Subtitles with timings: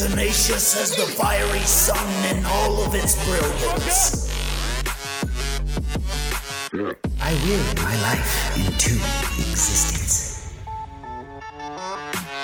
[0.00, 4.30] tenacious as the fiery sun in all of its brilliance.
[7.20, 8.94] I will my life into
[9.36, 10.56] existence.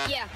[0.06, 0.28] Yeah.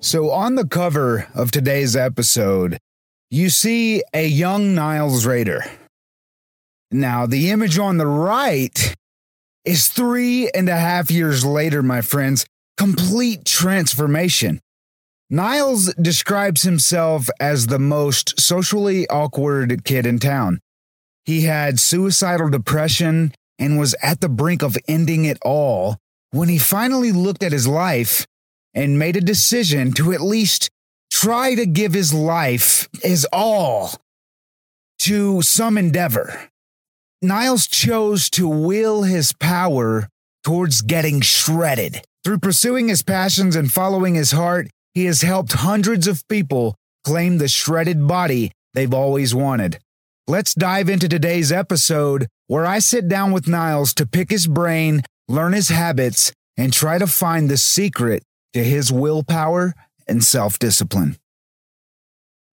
[0.00, 2.78] So, on the cover of today's episode,
[3.30, 5.60] you see a young Niles Raether.
[6.90, 8.94] Now, the image on the right
[9.64, 12.46] is three and a half years later, my friends.
[12.76, 14.60] Complete transformation.
[15.28, 20.60] Niles describes himself as the most socially awkward kid in town.
[21.24, 25.96] He had suicidal depression and was at the brink of ending it all
[26.30, 28.24] when he finally looked at his life
[28.72, 30.70] and made a decision to at least
[31.10, 33.94] try to give his life his all
[35.00, 36.48] to some endeavor.
[37.22, 40.08] Niles chose to will his power
[40.44, 42.02] towards getting shredded.
[42.24, 47.38] Through pursuing his passions and following his heart, he has helped hundreds of people claim
[47.38, 49.78] the shredded body they've always wanted.
[50.26, 55.02] Let's dive into today's episode where I sit down with Niles to pick his brain,
[55.28, 58.22] learn his habits, and try to find the secret
[58.54, 59.74] to his willpower
[60.06, 61.16] and self discipline.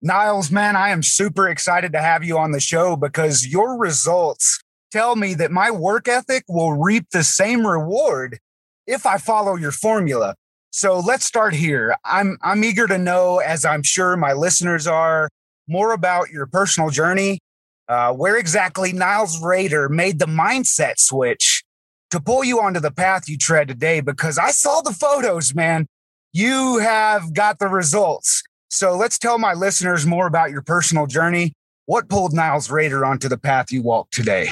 [0.02, 4.62] Niles, man, I am super excited to have you on the show because your results
[4.92, 8.40] tell me that my work ethic will reap the same reward
[8.86, 10.36] if I follow your formula.
[10.72, 11.96] So let's start here.
[12.04, 15.30] I'm I'm eager to know, as I'm sure my listeners are,
[15.68, 17.40] more about your personal journey.
[17.88, 21.64] Uh, where exactly Niles Raether made the mindset switch
[22.12, 24.02] to pull you onto the path you tread today?
[24.02, 25.88] Because I saw the photos, man.
[26.36, 28.42] You have got the results.
[28.72, 31.54] So let's tell my listeners more about your personal journey.
[31.86, 34.50] What pulled Niles Raether onto the path you walk today?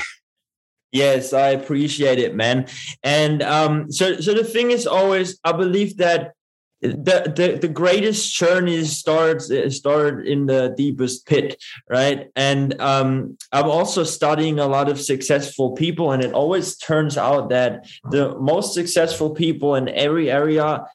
[0.92, 2.68] Yes, I appreciate it, man.
[3.02, 6.34] And um, so, so the thing is always, I believe that
[6.82, 12.30] the the, the greatest journey starts start in the deepest pit, right?
[12.36, 17.50] And um, I'm also studying a lot of successful people, and it always turns out
[17.50, 20.86] that the most successful people in every area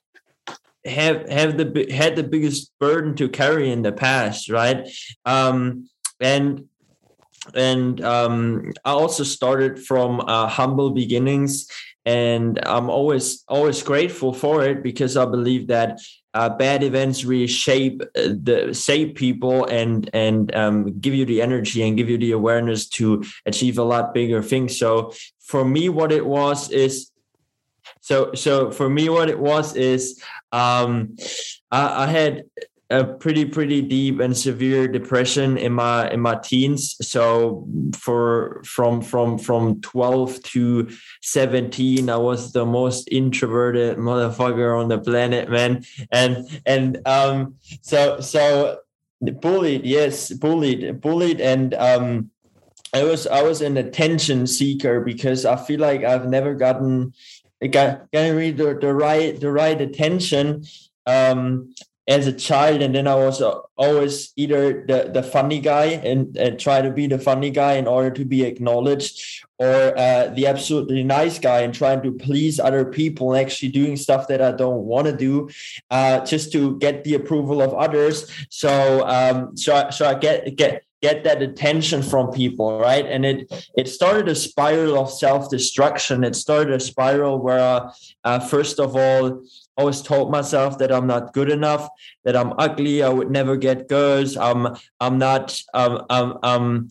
[0.87, 4.89] have have the had the biggest burden to carry in the past, right?
[5.25, 5.89] Um,
[6.21, 6.69] and
[7.55, 11.69] and um, I also started from uh, humble beginnings,
[12.05, 16.01] and I'm always always grateful for it because I believe that
[16.35, 21.41] uh, bad events really shape uh, the shape people and and um, give you the
[21.41, 24.79] energy and give you the awareness to achieve a lot bigger things.
[24.79, 27.11] So for me, what it was is
[28.07, 30.23] so so for me, what it was is
[30.53, 31.17] um,
[31.73, 32.45] I, I had
[32.89, 36.95] a pretty pretty deep and severe depression in my in my teens.
[37.03, 40.89] So for from from from 12 to
[41.23, 45.85] 17 i was the most introverted motherfucker on the planet man.
[46.13, 48.79] And and um so so
[49.21, 51.41] bullied yes bullied bullied.
[51.41, 52.31] And um
[52.95, 57.13] i was i was an attention seeker because i feel like i've never gotten
[57.61, 60.65] got getting the, the right the right attention
[61.07, 61.75] um,
[62.09, 62.83] as a child.
[62.83, 66.91] And then i was uh, always either the, the funny guy and, and try to
[66.91, 71.61] be the funny guy in order to be acknowledged or uh, the absolutely nice guy
[71.61, 75.17] and trying to please other people and actually doing stuff that i don't want to
[75.17, 75.49] do
[75.91, 78.31] uh, just to get the approval of others.
[78.51, 83.53] So um, so, so i get get get that attention from people right and it
[83.77, 87.91] it started a spiral of self-destruction it started a spiral where
[88.25, 89.43] uh, first of all
[89.79, 91.87] I always told myself that I'm not good enough,
[92.25, 96.91] that I'm ugly, I would never get girls, I'm I'm not um um um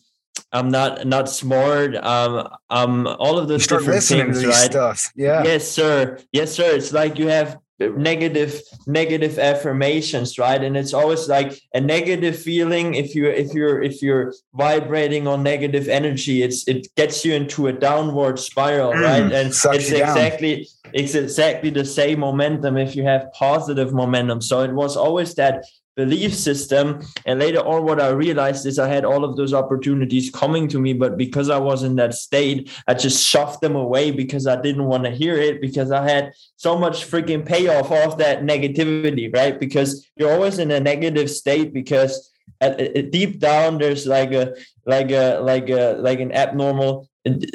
[0.51, 1.95] I'm not not smart.
[1.95, 4.71] Um, um, all of those different things, right?
[4.71, 5.11] Stuff.
[5.15, 5.43] Yeah.
[5.43, 6.19] Yes, sir.
[6.31, 6.75] Yes, sir.
[6.75, 10.63] It's like you have negative negative affirmations right?
[10.63, 12.95] And it's always like a negative feeling.
[12.95, 17.67] If you if you're if you're vibrating on negative energy it's it gets you into
[17.67, 19.31] a downward spiral mm, right?
[19.31, 24.41] And it's exactly it's exactly the same momentum if you have positive momentum.
[24.41, 27.01] So it was always that belief system.
[27.25, 30.79] And later on, what I realized is I had all of those opportunities coming to
[30.79, 34.61] me, but because I was in that state, I just shoved them away because I
[34.61, 39.33] didn't want to hear it because I had so much freaking payoff off that negativity,
[39.33, 39.59] right?
[39.59, 42.31] Because you're always in a negative state because
[42.61, 44.55] at, at deep down there's like a
[44.85, 47.07] like a like a like an abnormal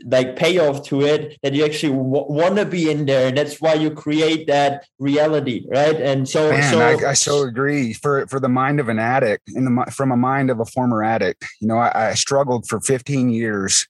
[0.05, 3.29] like payoff to it that you actually w- want to be in there.
[3.29, 5.95] And that's why you create that reality right?
[5.95, 7.93] And so Man, so I, I so agree.
[7.93, 11.03] For for the mind of an addict in the from a mind of a former
[11.03, 13.87] addict you know i, I struggled for 15 years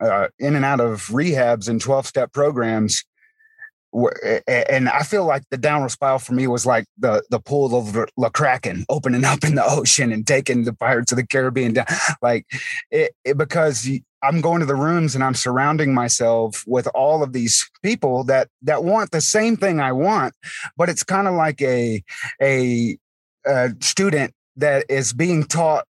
[0.00, 3.04] uh, in and out of rehabs and 12 step programs
[4.46, 7.92] and I feel like the downward spiral for me was like the the pool of
[7.92, 11.86] the Kraken opening up in the ocean and taking the Pirates of the Caribbean down,
[12.22, 12.46] like
[12.90, 13.88] it, it, because
[14.22, 18.48] I'm going to the rooms and I'm surrounding myself with all of these people that
[18.62, 20.34] that want the same thing I want,
[20.76, 22.02] but it's kind of like a,
[22.40, 22.96] a
[23.44, 25.86] a student that is being taught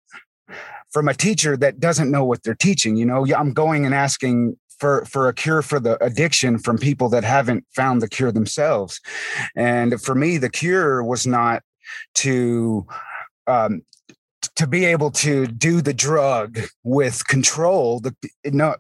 [0.91, 2.97] from a teacher that doesn't know what they're teaching.
[2.97, 7.09] You know, I'm going and asking for for a cure for the addiction from people
[7.11, 9.01] that haven't found the cure themselves.
[9.55, 11.63] And for me, the cure was not
[12.17, 12.87] to
[13.47, 13.83] um,
[14.57, 18.75] to be able to do the drug with control the know,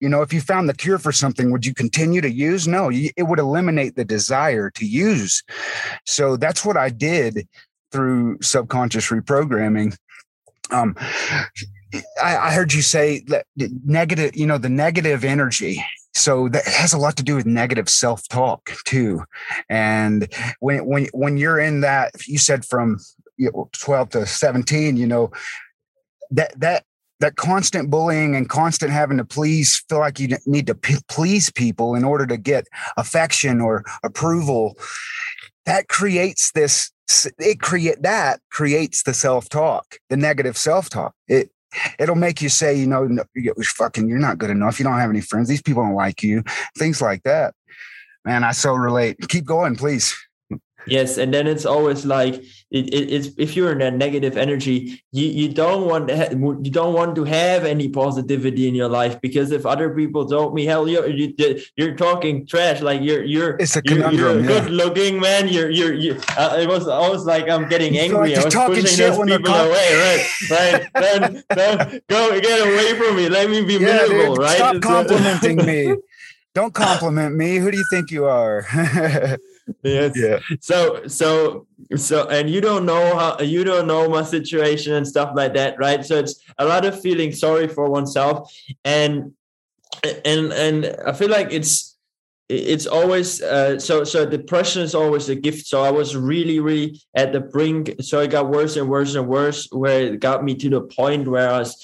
[0.00, 2.68] you know if you found the cure for something would you continue to use?
[2.68, 5.42] No it would eliminate the desire to use.
[6.04, 7.48] So that's what i did
[7.90, 9.96] through subconscious reprogramming.
[10.70, 10.94] Um
[12.22, 15.84] I, I heard you say that negative, you know, the negative energy.
[16.14, 19.22] So that has a lot to do with negative self-talk too.
[19.68, 22.98] And when when when you're in that, you said from
[23.72, 25.30] 12 to 17, you know,
[26.30, 26.84] that that
[27.20, 31.50] that constant bullying and constant having to please feel like you need to p- please
[31.50, 34.76] people in order to get affection or approval
[35.66, 36.90] that creates this
[37.38, 41.50] it create that creates the self-talk the negative self-talk it
[41.98, 44.78] it'll make you say, you know, no, you're fucking, you're not good enough.
[44.78, 45.48] You don't have any friends.
[45.48, 46.42] These people don't like you.
[46.76, 47.54] Things like that.
[48.24, 49.16] Man, I so relate.
[49.28, 50.14] Keep going, please.
[50.86, 52.34] Yes, and then it's always like
[52.70, 56.30] it, it, it's if you're in that negative energy, you, you don't want to ha-
[56.30, 60.54] you don't want to have any positivity in your life because if other people told
[60.54, 61.34] me, hell, you're you,
[61.76, 65.48] you're talking trash, like you're you're it's a you're, you're a good looking man.
[65.48, 66.20] You're you're you.
[66.36, 68.36] Uh, it was always like I'm getting you angry.
[68.36, 70.28] Like I was pushing those people away.
[70.50, 70.90] Right, right.
[70.94, 73.28] then, then go get away from me.
[73.28, 74.34] Let me be yeah, miserable.
[74.36, 74.56] Dude, right.
[74.56, 75.96] Stop complimenting me.
[76.54, 77.56] Don't compliment me.
[77.56, 78.66] Who do you think you are?
[79.82, 80.12] yes.
[80.16, 80.38] Yeah.
[80.60, 81.66] So so
[81.96, 85.78] so and you don't know how you don't know my situation and stuff like that,
[85.78, 86.04] right?
[86.04, 88.52] So it's a lot of feeling sorry for oneself
[88.84, 89.32] and
[90.24, 91.98] and and I feel like it's
[92.48, 96.98] it's always uh, so so depression is always a gift so i was really really
[97.14, 100.54] at the brink so it got worse and worse and worse where it got me
[100.54, 101.76] to the point where i was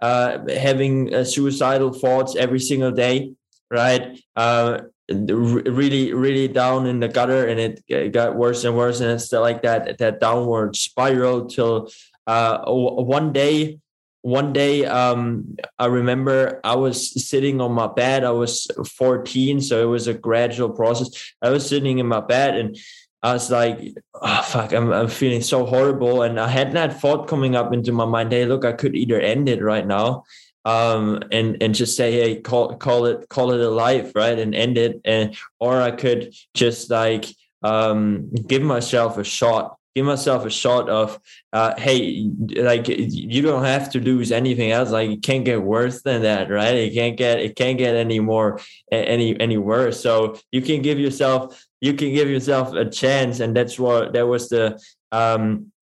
[0.00, 3.32] uh, having uh, suicidal thoughts every single day
[3.70, 4.78] right uh,
[5.14, 9.62] really really down in the gutter and it got worse and worse and it's like
[9.62, 11.90] that that downward spiral till
[12.26, 13.78] uh, one day
[14.22, 19.82] one day um, i remember i was sitting on my bed i was 14 so
[19.82, 21.32] it was a gradual process.
[21.42, 22.78] I was sitting in my bed and
[23.22, 23.80] i was like
[24.14, 27.92] oh, fuck I'm, I'm feeling so horrible and i had that thought coming up into
[27.92, 30.24] my mind hey look i could either end it right now
[30.64, 34.54] um, and and just say, hey, call call it call it a life, right, and
[34.54, 37.26] end it, and or I could just like
[37.62, 41.20] um, give myself a shot, give myself a shot of,
[41.52, 44.90] uh, hey, like you don't have to lose anything else.
[44.90, 46.74] Like it can't get worse than that, right?
[46.74, 48.60] It can't get it can't get any more
[48.90, 50.00] any any worse.
[50.00, 54.26] So you can give yourself you can give yourself a chance, and that's what that
[54.26, 55.72] was the um,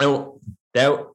[0.00, 0.40] oh,
[0.72, 1.06] that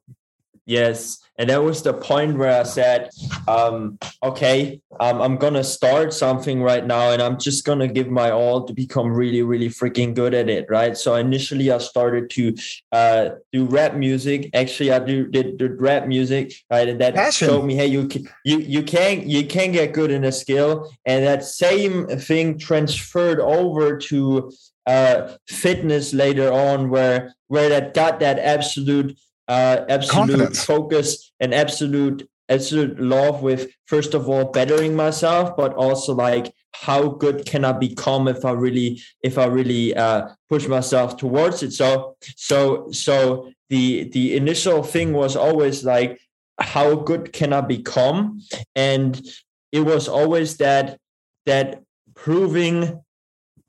[0.64, 3.10] yes and that was the point where I said,
[3.46, 7.88] um, okay, um, I'm going to start something right now and I'm just going to
[7.88, 10.66] give my all to become really, really freaking good at it.
[10.70, 10.96] Right.
[10.96, 12.54] So initially I started to
[12.92, 14.48] uh, do rap music.
[14.54, 16.54] Actually, I do, did, did rap music.
[16.70, 16.88] Right.
[16.88, 17.48] And that Passion.
[17.48, 20.90] showed me, hey, you can, you, you can, you can get good in a skill.
[21.04, 24.50] And that same thing transferred over to
[24.86, 30.64] uh, fitness later on where, where that got that absolute uh, absolute Confidence.
[30.64, 37.08] focus and absolute absolute love with first of all bettering myself but also like how
[37.08, 41.72] good can i become if i really if i really uh, push myself towards it
[41.72, 46.20] so so so the the initial thing was always like
[46.60, 48.40] how good can i become
[48.76, 49.26] and
[49.72, 50.98] it was always that
[51.46, 51.82] that
[52.14, 53.02] proving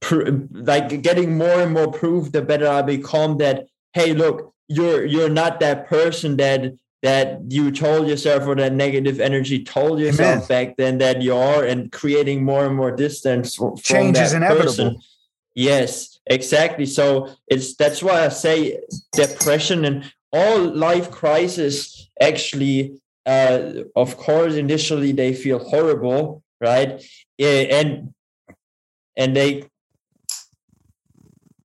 [0.01, 5.05] pr- like getting more and more proof the better i become that hey look you're
[5.05, 10.35] you're not that person that that you told yourself or that negative energy told yourself
[10.35, 10.47] Amen.
[10.47, 14.65] back then that you are and creating more and more distance from change is inevitable
[14.65, 14.97] person.
[15.55, 18.79] yes exactly so it's that's why i say
[19.13, 27.03] depression and all life crisis actually uh, of course initially they feel horrible right
[27.39, 28.13] and
[29.15, 29.63] and they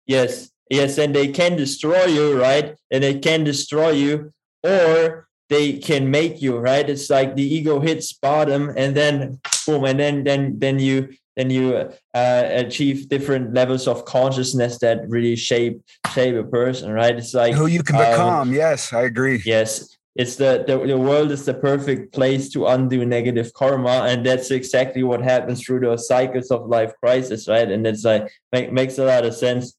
[0.07, 2.75] yes yes and they can destroy you right?
[2.91, 4.33] And they can destroy you
[4.65, 6.89] or they can make you right?
[6.89, 11.51] It's like the ego hits bottom and then boom and then then then you then
[11.51, 15.83] you uh, achieve different levels of consciousness that really shape
[16.15, 17.17] shape a person right?
[17.17, 18.29] It's like who you can um, become.
[18.29, 19.43] Um, yes i agree.
[19.45, 24.27] Yes it's the, the the world is the perfect place to undo negative karma and
[24.27, 27.71] that's exactly what happens through those cycles of life crisis right?
[27.71, 29.75] And it's like make, makes a lot of sense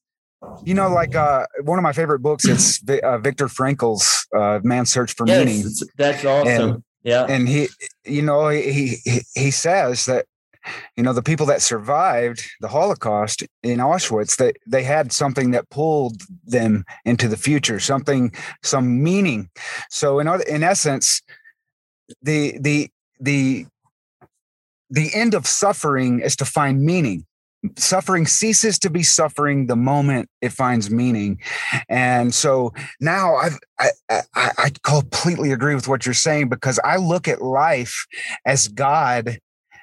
[0.64, 4.90] you know like uh, one of my favorite books is uh, viktor frankl's uh, man's
[4.90, 5.64] search for yes, meaning.
[5.96, 6.70] that's awesome.
[6.70, 7.26] And, yeah.
[7.28, 7.68] and he
[8.04, 10.26] you know he, he he says that
[10.96, 15.68] you know the people that survived the holocaust in auschwitz they they had something that
[15.68, 18.32] pulled them into the future something
[18.62, 19.50] some meaning.
[19.90, 21.20] So in other, in essence
[22.22, 22.88] the the
[23.20, 23.66] the
[24.90, 27.26] the end of suffering is to find meaning
[27.76, 31.40] suffering ceases to be suffering the moment it finds meaning.
[31.88, 36.96] And so now I've, I, I i completely agree with what you're saying because i
[36.96, 38.06] look at life
[38.46, 39.40] as god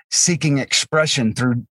[0.09, 1.65] seeking expression through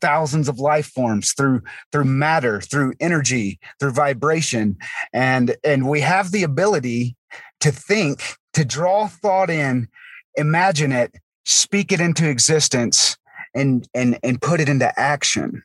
[0.00, 4.76] thousands of life forms through through matter through energy through vibration.
[5.12, 7.16] And and we have the ability
[7.60, 9.88] to think to draw thought in
[10.36, 13.16] imagine it speak it into existence
[13.54, 15.62] and and and put it into action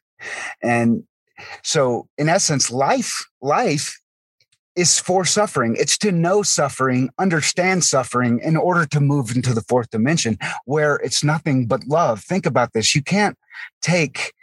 [0.62, 1.03] and
[1.63, 4.00] so in essence life life
[4.79, 5.75] is for suffering.
[5.77, 10.96] It's to know suffering, understand suffering in order to move into the fourth dimension where
[10.98, 12.24] it's nothing but love.
[12.24, 12.96] Think about this.
[12.96, 13.38] You can't
[13.81, 14.34] take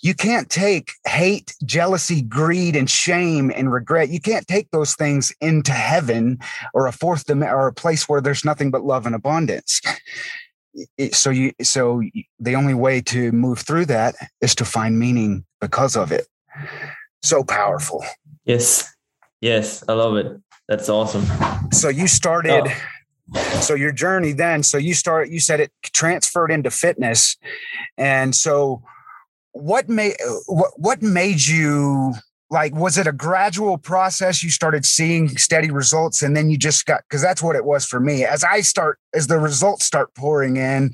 [0.00, 4.10] you can't take hate, jealousy, greed, and shame and regret.
[4.10, 6.38] You can't take those things into heaven
[6.72, 9.80] or a fourth dimension or a place where there's nothing but love and abundance.
[11.12, 12.02] So you, so
[12.38, 16.26] the only way to move through that is to find meaning because of it.
[17.22, 18.04] So powerful.
[18.44, 18.92] Yes.
[19.40, 20.40] Yes, I love it.
[20.68, 21.26] That's awesome.
[21.72, 22.64] So you started
[23.34, 23.60] oh.
[23.60, 27.36] so your journey then so you start you said it transferred into fitness
[27.96, 28.82] and so
[29.52, 30.16] what made
[30.46, 32.14] what, what made you
[32.50, 34.42] like was it a gradual process?
[34.42, 37.84] You started seeing steady results and then you just got because that's what it was
[37.84, 38.24] for me.
[38.24, 40.92] As i start as the results start pouring in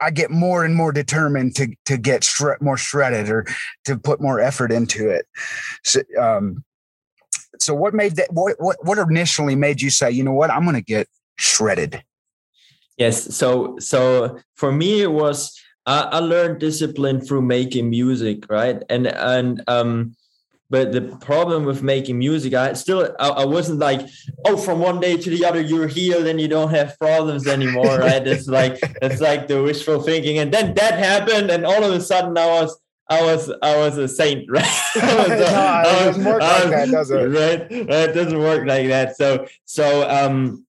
[0.00, 2.28] i get more and more determined to to get
[2.60, 3.46] more shredded or
[3.84, 5.26] to put more effort into it.
[5.84, 6.64] So, um,
[7.60, 10.50] so what made that what what, what initially made you say you know what?
[10.50, 12.02] I'm going to get shredded
[12.96, 18.82] yes so so for me it was i learned discipline through making music right?
[18.88, 20.16] And and um
[20.68, 24.00] but the problem with making music i still I, I, wasn't like
[24.46, 27.98] oh from one day to the other you're healed and you don't have problems anymore
[27.98, 31.92] right it's like it's like the wishful thinking and then that happened and all of
[31.92, 34.64] a sudden i was I was I was a saint, right?
[34.96, 37.14] no, it doesn't work like that, does it?
[37.14, 38.08] Right, right.
[38.08, 39.16] It doesn't work like that.
[39.16, 40.65] So so um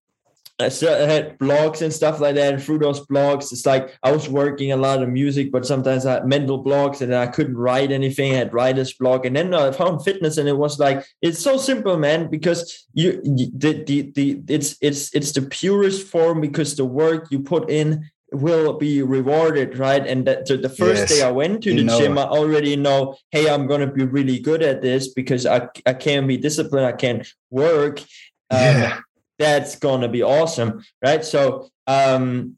[0.60, 2.54] I had blogs and stuff like that.
[2.54, 6.06] And through those blogs, it's like I was working a lot of music, but sometimes
[6.06, 8.34] I had mental blocks and I couldn't write anything.
[8.34, 9.26] I had writer's block.
[9.26, 13.22] And then I found fitness and it was like, it's so simple, man, because you,
[13.24, 18.10] the, the, the, it's, it's, it's the purest form because the work you put in
[18.32, 20.06] will be rewarded, right?
[20.06, 21.10] And that so the first yes.
[21.10, 22.18] day I went to the gym.
[22.18, 25.94] I already know, hey, I'm going to be really good at this because I, I
[25.94, 28.02] can be disciplined, I can work.
[28.50, 29.00] Um, yeah.
[29.40, 31.24] That's going to be awesome, right?
[31.24, 32.58] So, um,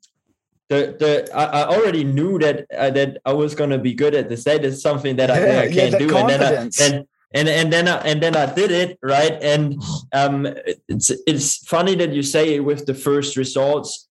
[0.69, 4.13] the the I, I already knew that uh, that I was going to be good
[4.13, 4.43] at this.
[4.43, 6.53] That is something that I, yeah, I can yeah, do, and then I,
[6.85, 9.41] and and and then I, and then I did it right.
[9.41, 9.81] And
[10.13, 10.47] um,
[10.87, 14.09] it's it's funny that you say it with the first results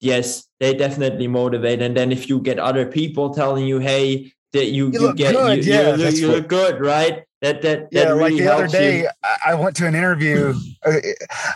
[0.00, 1.82] yes, they definitely motivate.
[1.82, 5.34] And then if you get other people telling you, hey, that you, you, you get
[5.34, 5.64] good.
[5.64, 7.24] you, yeah, you, look, you look good, right?
[7.40, 9.08] That that, that yeah, really like the other day, you.
[9.46, 10.54] I went to an interview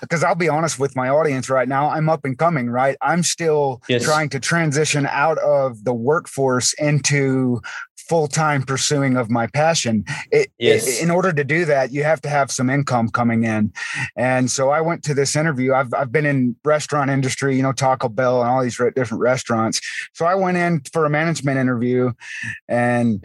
[0.01, 1.89] because uh, I'll be honest with my audience right now.
[1.89, 2.97] I'm up and coming, right?
[3.03, 4.05] I'm still yes.
[4.05, 7.61] trying to transition out of the workforce into
[8.09, 10.05] full time pursuing of my passion.
[10.31, 10.87] It, yes.
[10.87, 13.73] It, in order to do that, you have to have some income coming in.
[14.17, 15.73] And so I went to this interview.
[15.73, 19.81] I've, I've been in restaurant industry, you know, Taco Bell and all these different restaurants.
[20.13, 22.13] So I went in for a management interview
[22.69, 23.25] and,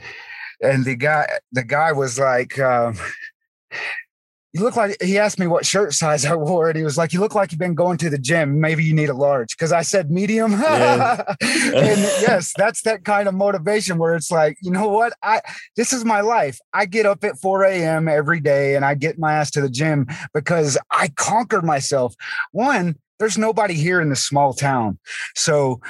[0.61, 2.97] and the guy, the guy was like, um,
[4.57, 7.13] you look like he asked me what shirt size I wore, and he was like,
[7.13, 8.59] "You look like you've been going to the gym.
[8.59, 10.53] Maybe you need a large." Because I said medium.
[10.53, 11.23] Yeah.
[11.41, 15.13] and yes, that's that kind of motivation where it's like, you know what?
[15.21, 15.41] I
[15.75, 16.59] this is my life.
[16.73, 18.07] I get up at 4 a.m.
[18.07, 22.15] every day and I get my ass to the gym because I conquered myself.
[22.51, 24.97] One, there's nobody here in this small town,
[25.35, 25.81] so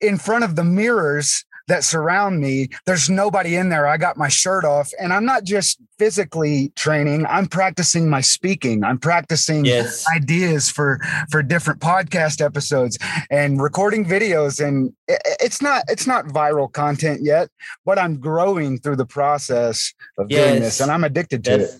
[0.00, 2.68] in front of the mirrors that surround me.
[2.84, 3.86] There's nobody in there.
[3.86, 8.82] I got my shirt off and I'm not just physically training, I'm practicing my speaking.
[8.84, 10.04] I'm practicing Yes.
[10.14, 10.98] ideas for
[11.30, 12.98] for different podcast episodes
[13.30, 17.48] and recording videos and it's not it's not viral content yet,
[17.84, 21.70] but I'm growing through the process of doing this and I'm addicted to it.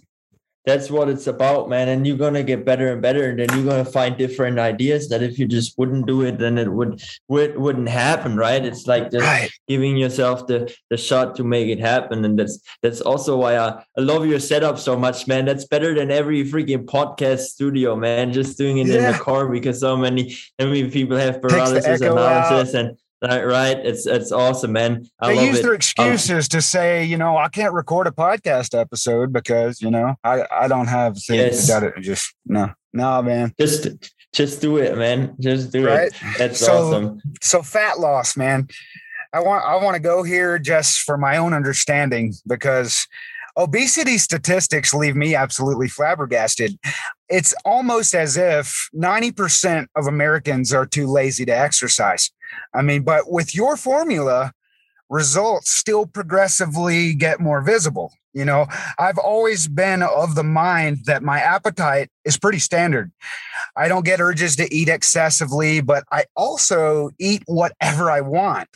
[0.67, 1.89] That's what it's about, man.
[1.89, 5.23] And you're gonna get better and better, and then you're gonna find different ideas that
[5.23, 8.63] if you just wouldn't do it, then it would would wouldn't happen, right?
[8.63, 9.51] It's like just Right.
[9.69, 13.83] giving yourself the the shot to make it happen, and that's that's also why I,
[13.97, 15.47] I love your setup so much, man.
[15.47, 18.33] That's better than every freaking podcast studio, man.
[18.33, 22.75] Just doing it in the car because so many so many people have paralysis analysis
[22.75, 22.97] and.
[23.23, 23.77] Right, right.
[23.79, 25.07] It's it's awesome, man.
[25.21, 25.63] I they use it.
[25.63, 29.91] their oh, excuses to say, you know, I can't record a podcast episode because, you
[29.91, 31.67] know, I, I don't have the, Yes.
[31.67, 33.53] the- just no, no, man.
[33.61, 33.89] Just
[34.33, 35.35] just do it, man.
[35.39, 36.07] Just do Right.
[36.09, 36.15] it.
[36.39, 37.21] That's So- awesome.
[37.43, 38.69] So fat loss, man.
[39.35, 43.07] I want I want to go here just for my own understanding because
[43.57, 46.79] obesity statistics leave me absolutely flabbergasted.
[47.29, 52.31] It's almost as if 90% of Americans are too lazy to exercise.
[52.75, 54.53] I mean, but with your formula,
[55.09, 58.13] results still progressively get more visible.
[58.33, 58.67] You know,
[58.99, 63.11] I've always been of the mind that my appetite is pretty standard.
[63.77, 68.69] I don't get urges to eat excessively, but I also eat whatever I want.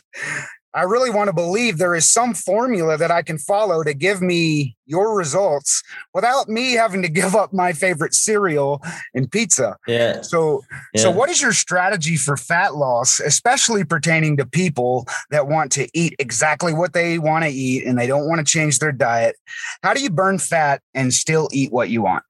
[0.75, 4.21] I really want to believe there is some formula that I can follow to give
[4.21, 5.81] me your results
[6.13, 8.81] without me having to give up my favorite cereal
[9.13, 9.77] and pizza.
[9.87, 10.21] Yeah.
[10.21, 10.63] So,
[10.93, 11.03] yeah.
[11.03, 15.87] so what is your strategy for fat loss, especially pertaining to people that want to
[15.93, 19.37] eat exactly what they want to eat and they don't want to change their diet?
[19.81, 22.23] How do you burn fat and still eat what you want?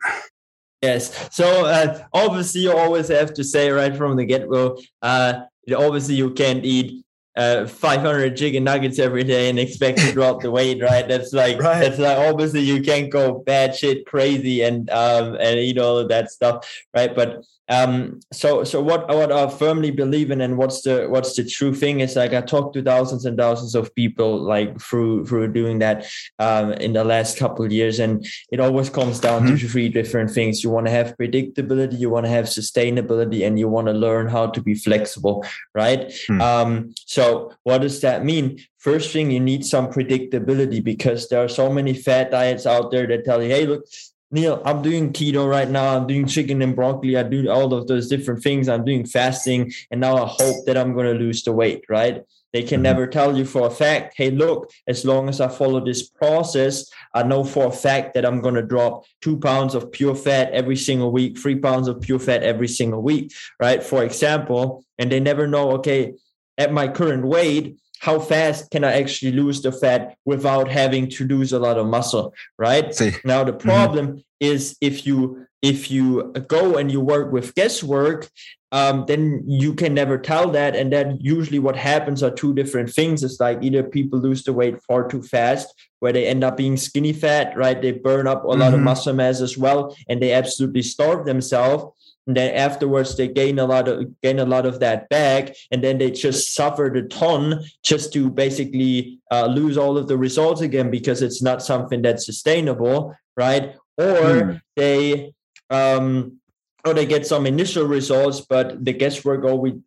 [0.83, 1.29] Yes.
[1.35, 4.77] So uh, obviously, you always have to say right from the get go.
[5.01, 5.41] Uh,
[5.75, 7.04] obviously, you can't eat
[7.37, 11.07] uh, 500 chicken nuggets every day and expect to drop the weight, right?
[11.07, 11.79] That's like Right.
[11.81, 16.09] that's like obviously you can't go bad shit crazy and um and eat all of
[16.09, 17.13] that stuff, right?
[17.13, 21.43] But um so so what what I firmly believe in and what's the what's the
[21.43, 25.51] true thing is like I talked to thousands and thousands of people like through through
[25.51, 26.05] doing that
[26.39, 30.31] um in the last couple of years and it always comes down to three different
[30.31, 30.63] things.
[30.63, 34.27] You want to have predictability, you want to have sustainability, and you want to learn
[34.27, 36.13] how to be flexible, right?
[36.27, 36.41] Hmm.
[36.41, 38.59] Um, so what does that mean?
[38.77, 43.07] First thing, you need some predictability because there are so many fat diets out there
[43.07, 43.85] that tell you, hey, look,
[44.31, 45.95] Neil, I'm doing keto right now.
[45.95, 47.15] I'm doing chicken and broccoli.
[47.15, 48.67] I do all of those different things.
[48.67, 52.21] I'm doing fasting, and now I hope that I'm going to lose the weight, right?
[52.51, 52.83] They can Mhm.
[52.83, 56.89] never tell you for a fact, hey, look, as long as I follow this process,
[57.13, 60.51] I know for a fact that I'm going to drop two pounds of pure fat
[60.53, 63.83] every single week, three pounds of pure fat every single week, right?
[63.83, 66.13] For example, and they never know, okay,
[66.57, 71.25] at my current weight, how fast can I actually lose the fat without having to
[71.25, 72.93] lose a lot of muscle, right?
[72.93, 78.29] See, Now the problem is if you if you go and you work with guesswork,
[78.71, 80.75] um, then you can never tell that.
[80.75, 83.23] And then usually what happens are two different things.
[83.23, 85.67] It's like either people lose the weight far too fast,
[86.01, 87.81] where they end up being skinny fat, right?
[87.81, 88.89] They burn up a lot of Mhm.
[88.89, 91.85] muscle mass as well, and they absolutely starve themselves.
[92.27, 95.83] And then afterwards they gain a lot of gain a lot of that back, and
[95.83, 100.61] then they just suffered a ton just to basically uh, lose all of the results
[100.61, 103.75] again because it's not something that's sustainable, right?
[103.97, 104.51] Or Hmm.
[104.75, 105.33] they
[105.69, 106.39] um
[106.85, 109.81] or they get some initial results but the guesswork only,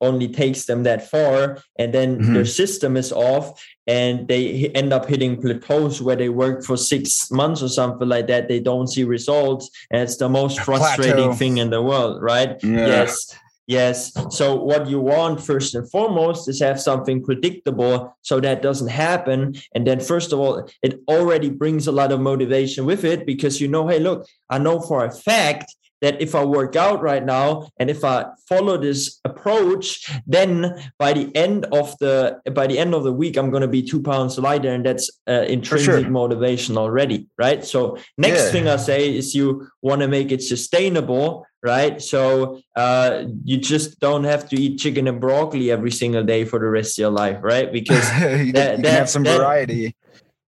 [0.00, 2.34] only takes them that far and then Mhm.
[2.34, 7.30] their system is off and they end up hitting plateaus where they work for six
[7.30, 11.32] months or something like that they don't see results and it's the most frustrating Plateau.
[11.34, 12.86] thing in the world right Yeah.
[12.86, 13.34] yes
[13.66, 18.88] yes so what you want first and foremost is have something predictable so that doesn't
[19.08, 23.24] happen and then first of all it already brings a lot of motivation with it
[23.26, 27.02] because you know hey look i know for a fact that if I work out
[27.02, 32.66] right now and if I follow this approach, then by the end of the by
[32.66, 35.44] the end of the week, I'm going to be two pounds lighter, and that's uh,
[35.48, 36.10] intrinsic sure.
[36.10, 37.64] motivation already, right?
[37.64, 38.50] So next Yeah.
[38.52, 42.00] thing I say is you want to make it sustainable, right?
[42.02, 46.58] So uh, you just don't have to eat chicken and broccoli every single day for
[46.58, 47.72] the rest of your life, right?
[47.78, 48.04] Because
[48.44, 49.94] you, that- can that- have some that- variety.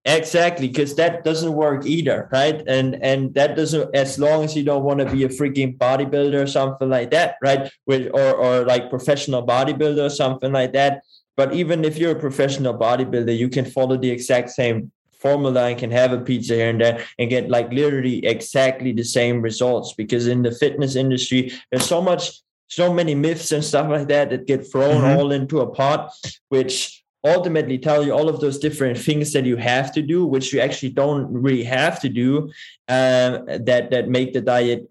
[0.07, 2.63] Exactly, because that doesn't work either, right?
[2.69, 6.41] And and that doesn't as long as you don't want to be a freaking bodybuilder
[6.41, 7.69] or something like that, right?
[7.87, 11.03] With or or like professional bodybuilder or something like that.
[11.37, 15.79] But even if you're a professional bodybuilder, you can follow the exact same formula and
[15.79, 19.93] can have a pizza here and there and get like literally exactly the same results
[19.95, 24.31] because in the fitness industry there's so much so many myths and stuff like that
[24.31, 25.19] that get thrown mm-hmm.
[25.19, 26.13] all into a pot
[26.49, 26.96] which
[27.27, 30.61] ultimately tell you all of those different things that you have to do, which you
[30.61, 32.51] actually don't really have to do,
[32.89, 34.89] um, that that make the diet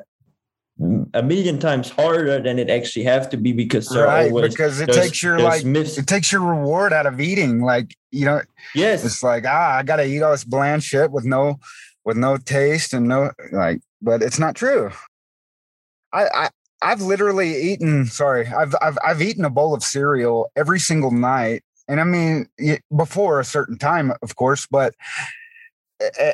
[1.13, 5.23] a million times harder than it actually have to be because right because it takes
[5.23, 5.97] your like myths.
[5.97, 8.41] it takes your reward out of eating like you know
[8.73, 11.57] yes it's like ah i gotta eat all this bland shit with no
[12.03, 14.91] with no taste and no like but it's not true
[16.11, 16.49] i i
[16.81, 18.05] I've literally eaten.
[18.05, 22.47] Sorry, I've I've I've eaten a bowl of cereal every single night and I mean
[22.95, 24.95] before a certain time, of course, but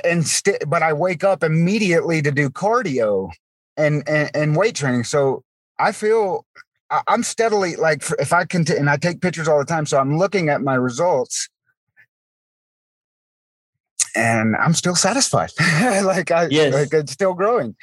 [0.03, 3.31] and st- but I wake up immediately to do cardio
[3.77, 5.03] and, and and weight training.
[5.03, 5.43] So
[5.79, 6.45] I feel
[7.07, 9.97] I'm steadily like if I can, t- and I take pictures all the time, so
[9.97, 11.47] I'm looking at my results,
[14.15, 15.51] and I'm still satisfied.
[16.03, 16.73] like I, yes.
[16.73, 17.75] like it's still growing.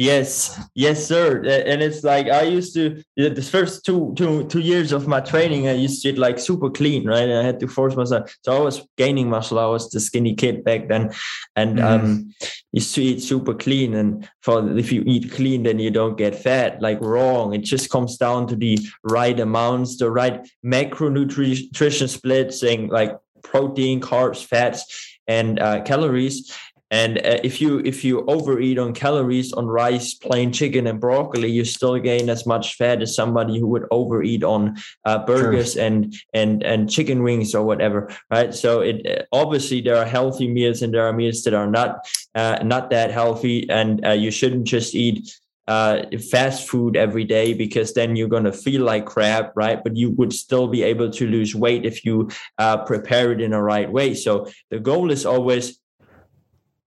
[0.00, 1.44] Yes, yes, sir.
[1.44, 5.68] And it's like I used to the first two two two years of my training,
[5.68, 7.28] I used to eat like super clean, right?
[7.28, 8.34] I had to force myself.
[8.42, 9.58] So I was gaining muscle.
[9.58, 11.12] I was the skinny kid back then,
[11.54, 11.84] and mm.
[11.84, 12.34] um,
[12.72, 13.92] used to eat super clean.
[13.92, 16.80] And for if you eat clean, then you don't get fat.
[16.80, 17.52] Like wrong.
[17.52, 24.00] It just comes down to the right amounts, the right macronutrition split, saying like protein,
[24.00, 26.50] carbs, fats, and uh, calories
[26.90, 31.50] and uh, if you if you overeat on calories on rice, plain chicken, and broccoli,
[31.50, 35.84] you still gain as much fat as somebody who would overeat on uh, burgers sure.
[35.84, 38.52] and and and chicken wings or whatever, right?
[38.52, 42.08] So it uh, obviously there are healthy meals and there are meals that are not
[42.34, 45.30] uh, not that healthy, and uh, you shouldn't just eat
[45.68, 49.80] uh, fast food every day because then you're going to feel like crap, right?
[49.84, 53.52] But you would still be able to lose weight if you uh, prepare it in
[53.52, 54.14] the right way.
[54.14, 55.78] So the goal is always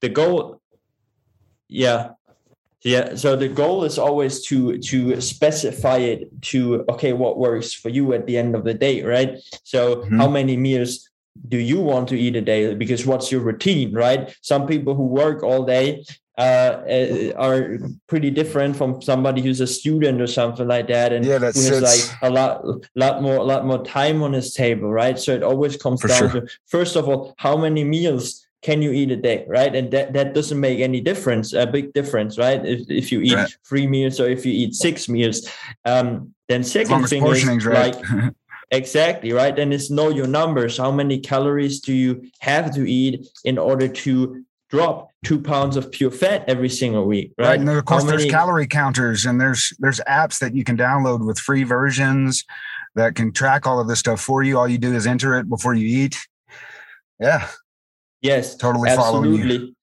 [0.03, 0.61] the goal
[1.67, 2.01] yeah
[2.83, 3.15] yeah.
[3.15, 8.13] So the goal is always to to specify it to okay what works for you
[8.13, 9.39] at the end of the day right?
[9.63, 10.19] So mm-hmm.
[10.19, 11.09] how many meals
[11.47, 12.75] do you want to eat a day?
[12.75, 14.35] Because what's your routine right?
[14.41, 16.03] Some people who work all day
[16.35, 21.23] uh, uh are pretty different from somebody who's a student or something like that and
[21.23, 24.53] yeah, that's, who has like a lot lot more a lot more time on his
[24.53, 25.17] table right?
[25.19, 26.41] So it always comes down sure.
[26.41, 29.75] to first of all how many meals can you eat a day right?
[29.75, 32.65] And that, that doesn't make any difference a big difference right?
[32.65, 33.57] If, if you eat right.
[33.67, 35.47] three meals or if you eat six meals
[35.85, 37.95] um, then second thing is right.
[37.95, 38.33] like
[38.71, 39.55] exactly right?
[39.55, 40.77] Then it's know your numbers.
[40.77, 45.91] How many calories do you have to eat in order to drop two pounds of
[45.91, 47.59] pure fat every single week right, right.
[47.59, 51.23] and of course many, there's calorie counters and there's there's apps that you can download
[51.23, 52.43] with free versions
[52.95, 54.57] that can track all of this stuff for you.
[54.57, 56.27] All you do is enter it before you eat.
[57.19, 57.47] Yeah
[58.23, 59.75] Yes, totally absolutely.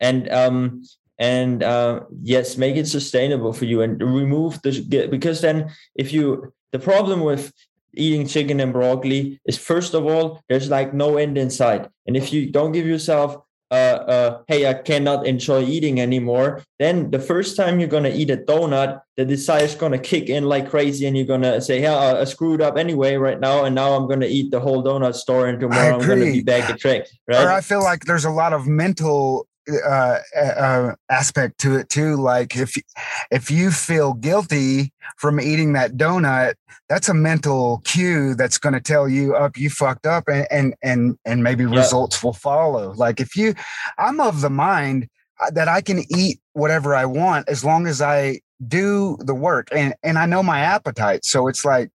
[0.00, 0.82] And um,
[1.18, 6.52] and uh, yes, make it sustainable for you and remove the because then if you
[6.72, 7.52] the problem with
[7.94, 12.16] eating chicken and broccoli is first of all there's like no end in sight, and
[12.16, 13.36] if you don't give yourself
[13.70, 18.30] uh, uh, hey, I cannot enjoy eating anymore, then the first time you're gonna eat
[18.30, 22.20] a donut, the desire is gonna kick in like crazy, and you're gonna say, "Yeah,
[22.20, 25.48] I screwed up anyway right now, and now I'm gonna eat the whole donut store,
[25.48, 27.44] and tomorrow I'm gonna be back at track." Right?
[27.44, 32.16] Or I feel like there's a lot of mental uh, uh, aspect to it too.
[32.16, 32.76] Like if
[33.30, 36.54] if you feel guilty from eating that donut,
[36.88, 40.74] that's a mental cue that's going to tell you up you fucked up, and and
[40.82, 41.76] and, and maybe yeah.
[41.76, 42.92] results will follow.
[42.94, 43.54] Like if you,
[43.98, 45.08] I'm of the mind
[45.40, 49.68] uh, that I can eat whatever I want as long as I do the work,
[49.72, 51.24] and and I know my appetite.
[51.24, 51.90] So it's like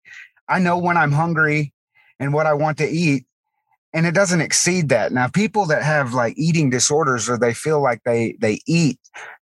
[0.48, 1.74] I know when I'm hungry
[2.20, 3.26] and what I want to eat
[3.94, 5.12] and it doesn't exceed that.
[5.12, 9.00] Now, people that have like eating disorders or they feel like they they eat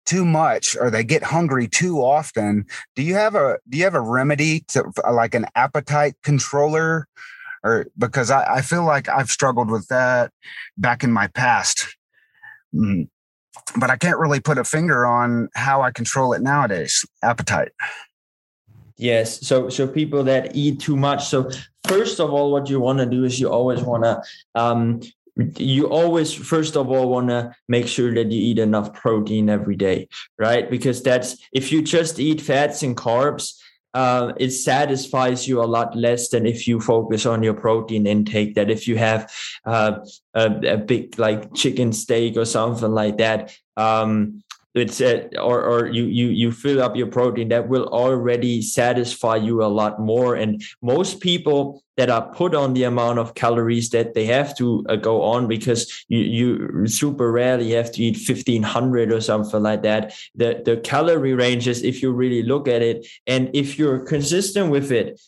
[0.05, 3.95] too much or they get hungry too often, do you have a do you have
[3.95, 7.07] a remedy to like an appetite controller?
[7.63, 10.31] Or because I, I feel like I've struggled with that
[10.77, 11.97] back in my past.
[12.73, 13.07] Mm.
[13.79, 17.03] But I can't really put a finger on how I control it nowadays.
[17.23, 17.71] Appetite.
[18.97, 19.45] Yes.
[19.45, 21.27] So so people that eat too much.
[21.27, 21.49] So
[21.87, 24.21] first of all, what you want to do is you always want to
[24.55, 25.01] um,
[25.57, 29.75] you always first of all want to make sure that you eat enough protein every
[29.75, 30.07] day
[30.39, 33.59] right because that's if you just eat fats and carbs
[33.95, 38.55] uh, it satisfies you a lot less than if you focus on your protein intake.
[38.55, 39.31] That if you have
[39.63, 39.99] uh,
[40.33, 44.43] a, a, big like chicken steak or something like that, um,
[44.75, 49.37] it's a, or or you you you fill up your protein that will already satisfy
[49.37, 50.35] you a lot more.
[50.35, 54.85] And most people that are put on the amount of calories that they have to
[54.89, 59.83] uh, go on because you you super rarely have to eat 1500 or something like
[59.83, 60.13] that.
[60.35, 63.07] The the calorie ranges if you really look at it.
[63.25, 65.21] And if you're consistent with it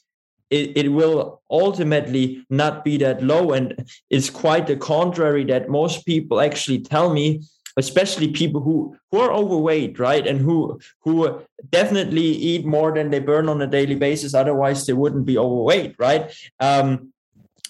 [0.50, 3.52] it, it will ultimately not be that low.
[3.52, 7.42] And it's quite the contrary that most people actually tell me
[7.78, 13.20] especially people who who are overweight right and who who definitely eat more than they
[13.20, 17.14] burn on a daily basis otherwise they wouldn't be overweight right um,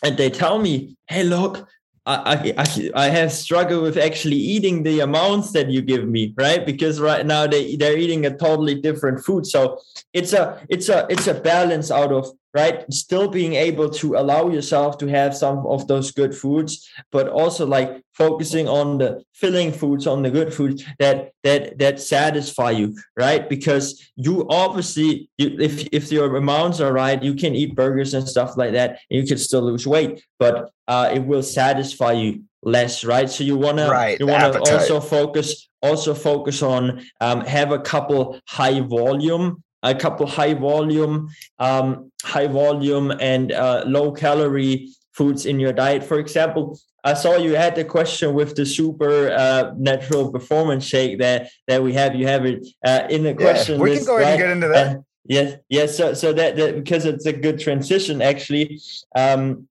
[0.03, 1.67] and they tell me hey look
[2.07, 6.65] I, I, I have struggled with actually eating the amounts that you give me, right?
[6.65, 9.45] Because right now they they're eating a totally different food.
[9.45, 9.81] So
[10.13, 12.91] it's a it's a it's a balance out of right?
[12.91, 17.65] Still being able to allow yourself to have some of those good foods but also
[17.65, 22.95] like focusing on the filling foods on the good foods that that that satisfy you
[23.15, 23.49] right?
[23.49, 28.27] Because you obviously you, if if your amounts are right you can eat burgers and
[28.27, 32.43] stuff like that and you can still lose weight but uh, it will satisfy you
[32.63, 33.29] less right?
[33.29, 37.71] So you want right, to you want to also focus also focus on um, have
[37.71, 44.89] a couple high volume a couple high volume, um, high volume and uh, low calorie
[45.13, 46.03] foods in your diet.
[46.03, 51.19] For example, I saw you had the question with the super uh, natural performance shake
[51.19, 52.15] that that we have.
[52.15, 53.75] You have it uh, in the question.
[53.75, 54.49] Yeah, we list, can go ahead right?
[54.49, 54.97] and get into that.
[54.97, 55.97] Uh, yes, yes.
[55.97, 58.81] So, so that, that because it's a good transition actually.
[59.15, 59.67] Um,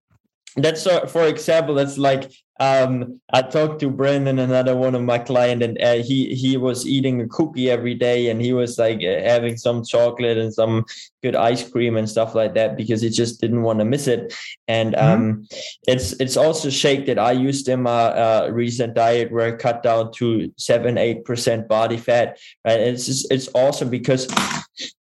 [0.57, 5.19] that's uh, for example, that's like um, I talked to Brandon, another one of my
[5.19, 8.99] client, and uh, he he was eating a cookie every day, and he was like
[8.99, 10.85] uh, having some chocolate and some
[11.23, 14.35] good ice cream and stuff like that because he just didn't want to miss it.
[14.69, 15.23] And mm-hmm.
[15.23, 15.49] um,
[15.87, 19.83] it's it's also shake that I used in my uh, recent diet where I cut
[19.83, 22.39] down to seven eight percent body fat.
[22.65, 24.29] Right, and it's just, it's awesome because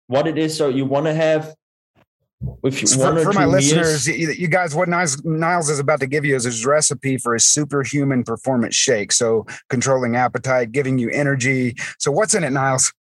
[0.08, 0.58] what it is.
[0.58, 1.56] So you want to have
[2.64, 6.08] if you for, for my listeners, you, you, guys, what Niles, Niles is about to
[6.08, 9.12] give you is his recipe for a superhuman performance shake.
[9.12, 11.76] So controlling appetite, giving you energy.
[12.00, 12.94] So what's in it, Niles?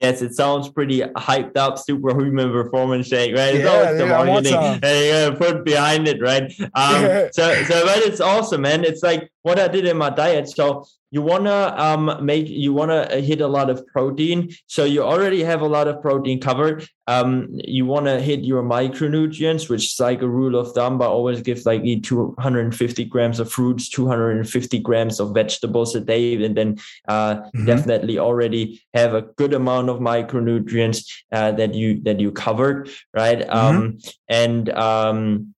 [0.00, 3.54] Yes, it sounds pretty hyped up, superhuman performance shake, right?
[3.54, 6.52] It's yeah, always the yeah, marketing and you put behind it, right?
[6.74, 8.84] Um, so, so, but it's awesome, man.
[8.84, 10.48] It's like what I did in my diet.
[10.48, 14.50] So you wanna um make you wanna hit a lot of protein.
[14.66, 16.84] So you already have a lot of protein covered.
[17.06, 21.00] Um, you wanna hit your micronutrients, which is like a rule of thumb.
[21.00, 26.44] I always give like eat 250 grams of fruits, 250 grams of vegetables a day,
[26.44, 27.66] and then uh, mm-hmm.
[27.66, 33.46] definitely already have a good amount of micronutrients uh, that you that you covered, right?
[33.46, 33.76] Mm-hmm.
[33.76, 35.54] Um, and um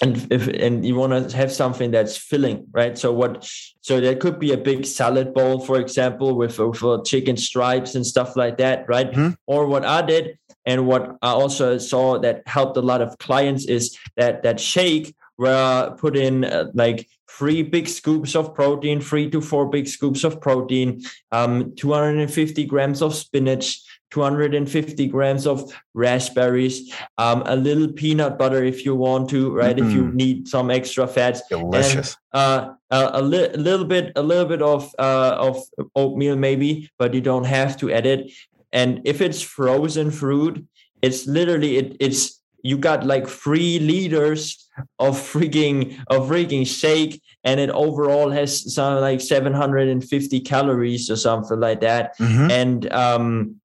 [0.00, 3.48] and if and you want to have something that's filling right so what
[3.80, 8.04] so there could be a big salad bowl for example with, with chicken stripes and
[8.04, 9.30] stuff like that right mm-hmm.
[9.46, 13.66] or what i did and what i also saw that helped a lot of clients
[13.66, 19.00] is that that shake where I put in uh, like three big scoops of protein,
[19.00, 21.02] three to four big scoops of protein,
[21.32, 23.82] um, 250 grams of spinach,
[24.14, 29.74] 250 grams of raspberries, um, a little peanut butter if you want to, right?
[29.74, 29.88] Mm-hmm.
[29.88, 32.16] If you need some extra fats, delicious.
[32.32, 35.60] And, uh, a, a, li- little bit, a little bit of uh, of
[35.96, 38.30] oatmeal maybe, but you don't have to add it.
[38.72, 40.64] And if it's frozen fruit,
[41.02, 47.58] it's literally it, it's you got like three liters of freaking of freaking shake and
[47.58, 52.50] it overall has something like 750 calories or something like that mm-hmm.
[52.50, 53.60] and um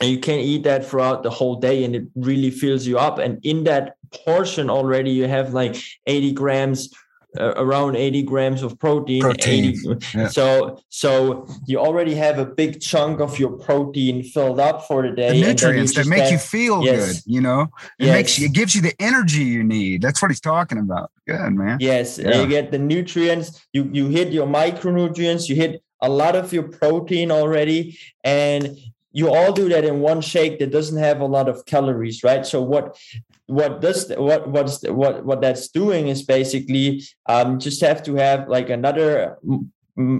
[0.00, 3.18] and you can eat that throughout the whole day and it really fills you up
[3.18, 5.76] and in that portion already you have like
[6.06, 6.88] 80 grams
[7.38, 9.64] uh, around 80 grams of protein, protein.
[9.64, 10.28] 80, yeah.
[10.28, 15.16] so so you already have a big chunk of your protein filled up for the
[15.16, 17.22] day the nutrients that make you feel yes.
[17.22, 17.62] good you know
[17.98, 18.14] it yes.
[18.14, 21.52] makes you it gives you the energy you need that's what he's talking about good
[21.52, 22.38] man yes yeah.
[22.38, 26.64] you get the nutrients you you hit your micronutrients you hit a lot of your
[26.64, 28.76] protein already and
[29.12, 32.46] you all do that in one shake that doesn't have a lot of calories right?
[32.46, 32.96] So what
[33.46, 38.48] what does what what's what what that's doing is basically um, just have to have
[38.48, 39.36] like another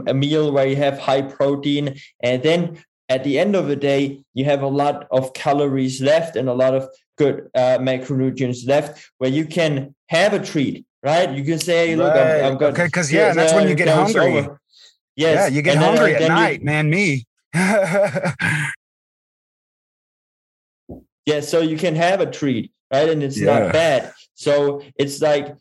[0.06, 2.78] a meal where you have high protein and then
[3.08, 6.52] at the end of the day you have a lot of calories left and a
[6.52, 11.30] lot of good uh, macronutrients left where you can have a treat right?
[11.32, 12.42] You can say hey, look right.
[12.42, 14.46] I'm, I'm okay because yeah that's when you get hungry.
[15.16, 17.26] yes yeah you get and hungry then, at night you, man me
[21.26, 23.58] yeah so you can have a treat right and it's Yeah.
[23.58, 25.54] not bad so it's like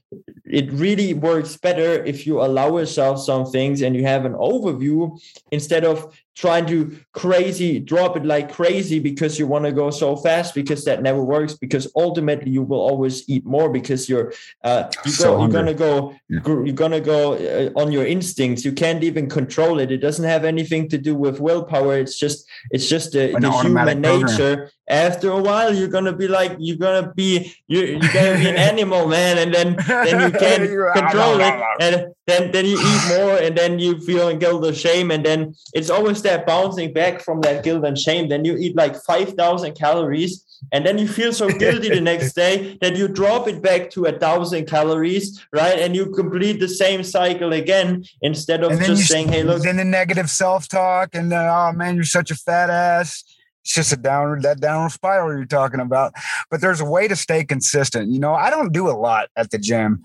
[0.46, 5.20] it really works better if you allow yourself some things and you have an overview
[5.52, 10.16] instead of trying to crazy drop it like crazy because you want to go so
[10.16, 14.32] fast because that never works because ultimately you will always eat more because you're
[14.64, 16.40] uh you So go, you're gonna go Yeah.
[16.46, 18.64] you're gonna go uh, on your instincts.
[18.64, 19.92] You can't even control it.
[19.92, 21.98] It doesn't have anything to do with willpower.
[21.98, 24.22] It's just it's just the, the automatic human program.
[24.28, 24.72] nature.
[24.88, 28.58] After a while you're gonna be like you're gonna be you're, you're gonna be an
[28.72, 30.64] animal man and then then you can't
[31.00, 35.12] control it and then then you eat more and then you feel guilt or shame
[35.12, 38.76] and then it's always that bouncing back from that guilt and shame then you eat
[38.76, 43.48] like 5000 calories and then you feel so guilty the next day that you drop
[43.48, 48.64] it back to a thousand calories right and you complete the same cycle again instead
[48.64, 52.32] of just saying hey look then the negative self-talk and then, oh man, you're such
[52.32, 53.24] a fat ass.
[53.64, 56.14] It's just a downward that downward spiral you're talking about.
[56.50, 58.12] But there's a way to stay consistent.
[58.12, 60.02] You know, I don't do a lot at the gym,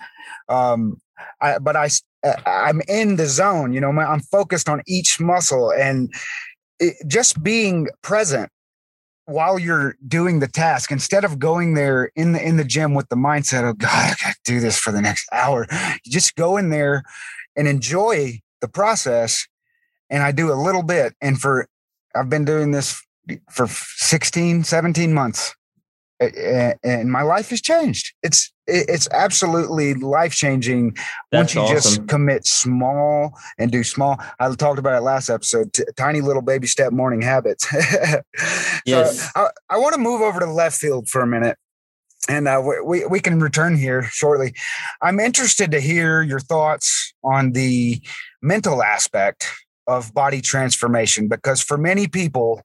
[0.48, 1.00] um,
[1.40, 1.88] I, but I
[2.26, 3.72] Uh, I'm in the zone.
[3.72, 6.12] You know, I'm focused on each muscle and
[6.78, 8.50] it, just being present
[9.26, 13.08] while you're doing the task instead of going there in the in the gym with
[13.08, 15.66] the mindset of god i gotta do this for the next hour
[16.04, 17.02] you just go in there
[17.56, 19.46] and enjoy the process
[20.10, 21.66] and i do a little bit and for
[22.14, 23.02] i've been doing this
[23.50, 25.56] for 16 17 months
[26.20, 28.14] and my life has changed.
[28.22, 30.96] It's it's absolutely life changing
[31.32, 34.18] once you just commit small and do small.
[34.40, 37.66] I talked about it last episode t- tiny little baby step morning habits.
[38.84, 39.20] Yes.
[39.20, 41.58] so i, I want to move over to left field for a minute
[42.28, 44.54] and uh, we, we can return here shortly.
[45.02, 48.00] I'm interested to hear your thoughts on the
[48.42, 49.48] mental aspect
[49.86, 52.62] of body transformation because for many people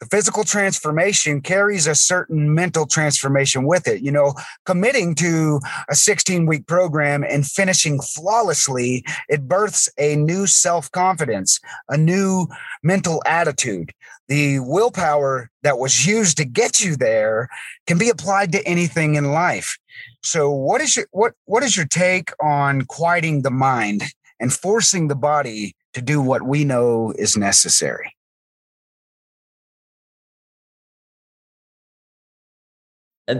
[0.00, 4.34] the physical transformation carries a certain mental transformation with it you know
[4.66, 11.96] committing to a 16 week program and finishing flawlessly it births a new self-confidence a
[11.96, 12.46] new
[12.82, 13.92] mental attitude.
[14.28, 17.48] The willpower that was used to get you there
[17.86, 19.78] can be applied to anything in life.
[20.22, 24.04] So what is your what what is your take on quieting the mind
[24.40, 28.14] and forcing the body to do what we know is necessary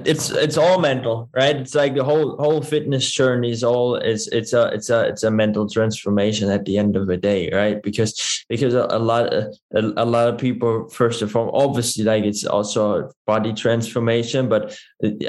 [0.05, 1.57] it's it's all mental right?
[1.57, 5.23] It's like the whole whole fitness journey is all it's it's a it's a it's
[5.23, 7.83] a mental transformation at the end of the day right?
[7.83, 12.05] Because because a, a lot uh, a, a lot of people first and foremost obviously
[12.05, 14.77] like it's also a body transformation but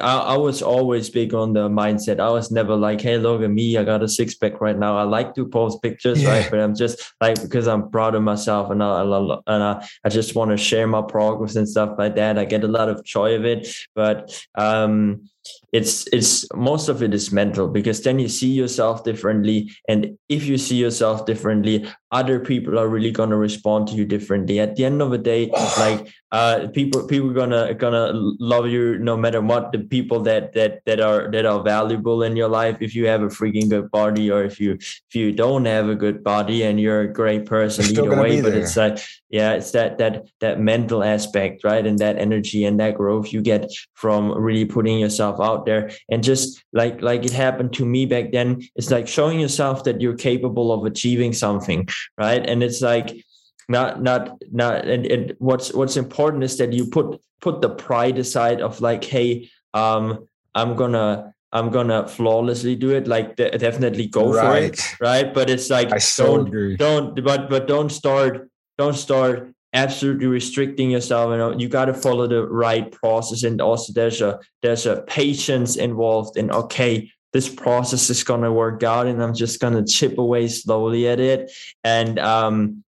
[0.01, 2.19] I, I was always big on the mindset.
[2.19, 4.97] I was never like hey look at me i got a six-pack right now.
[4.97, 6.29] I like to post pictures Yeah.
[6.31, 6.47] right?
[6.51, 10.09] But i'm just like because i'm proud of myself and i, I, and I, I
[10.09, 12.37] just want to share my progress and stuff like that.
[12.37, 15.29] I get a lot of joy of it but um
[15.71, 19.71] it's it's most of it is mental because then you see yourself differently.
[19.87, 24.05] And if you see yourself differently other people are really going to respond to you
[24.05, 24.59] differently.
[24.59, 29.17] At the end of the day like uh people people gonna gonna love you no
[29.17, 29.71] matter what.
[29.71, 33.21] The people that that that are that are valuable in your life if you have
[33.21, 36.79] a freaking good body or if you if you don't have a good body and
[36.79, 41.03] you're a great person either way but it's like yeah it's that that that mental
[41.03, 41.85] aspect right?
[41.85, 46.23] And that energy and that growth you get from really putting yourself out there and
[46.23, 50.15] just like like it happened to me back then it's like showing yourself that you're
[50.17, 53.23] capable of achieving something right and it's like
[53.69, 58.17] not not not and, and what's what's important is that you put put the pride
[58.17, 64.07] aside of like hey um i'm gonna i'm gonna flawlessly do it like de- definitely
[64.07, 64.95] go for it Right.
[64.99, 66.75] right but it's like I so don't agree.
[66.77, 71.93] don't but but don't start don't start absolutely restricting yourself you know you got to
[71.93, 77.49] follow the right process and also there's a there's a patience involved in okay this
[77.49, 81.19] process is going to work out and i'm just going to chip away slowly at
[81.19, 81.51] it.
[81.83, 82.83] And um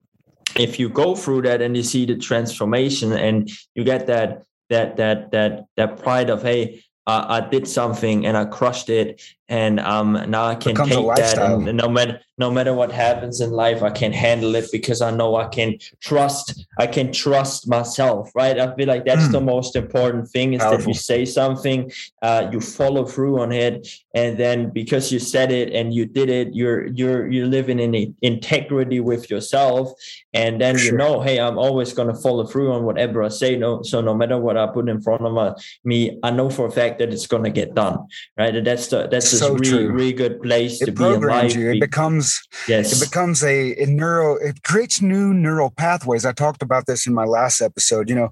[0.58, 4.98] if you go through that and you see the transformation and you get that that
[4.98, 9.82] that that that pride of hey uh, I did something and I crushed it, and
[9.82, 11.38] um, now I can take that,
[11.68, 15.12] and no matter no matter what happens in life, I can handle it because I
[15.12, 16.66] know I can trust.
[16.80, 18.58] I can trust myself, right?
[18.58, 19.34] I feel like that's Mm.
[19.34, 21.92] the most important thing is that you say something,
[22.24, 26.30] uh, you follow through on it, and then because you said it and you did
[26.30, 29.92] it, you're you're you're living in integrity with yourself,
[30.34, 33.52] and then you know, hey, I'm always going to follow through on whatever I say.
[33.58, 36.66] No, so no matter what I put in front of my, me, I know for
[36.66, 37.98] a fact that it's going to get done,
[38.40, 38.56] right?
[38.56, 39.92] And that's the that's the so really, true.
[39.92, 41.72] really good place to It be in programs you.
[41.72, 42.94] It becomes yes.
[42.94, 47.14] it becomes a, a neuro it creates new neural pathways i talked about this in
[47.14, 48.30] my last episode you know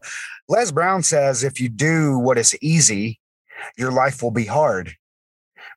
[0.48, 3.20] les brown says if you do what is easy
[3.78, 4.96] your life will be hard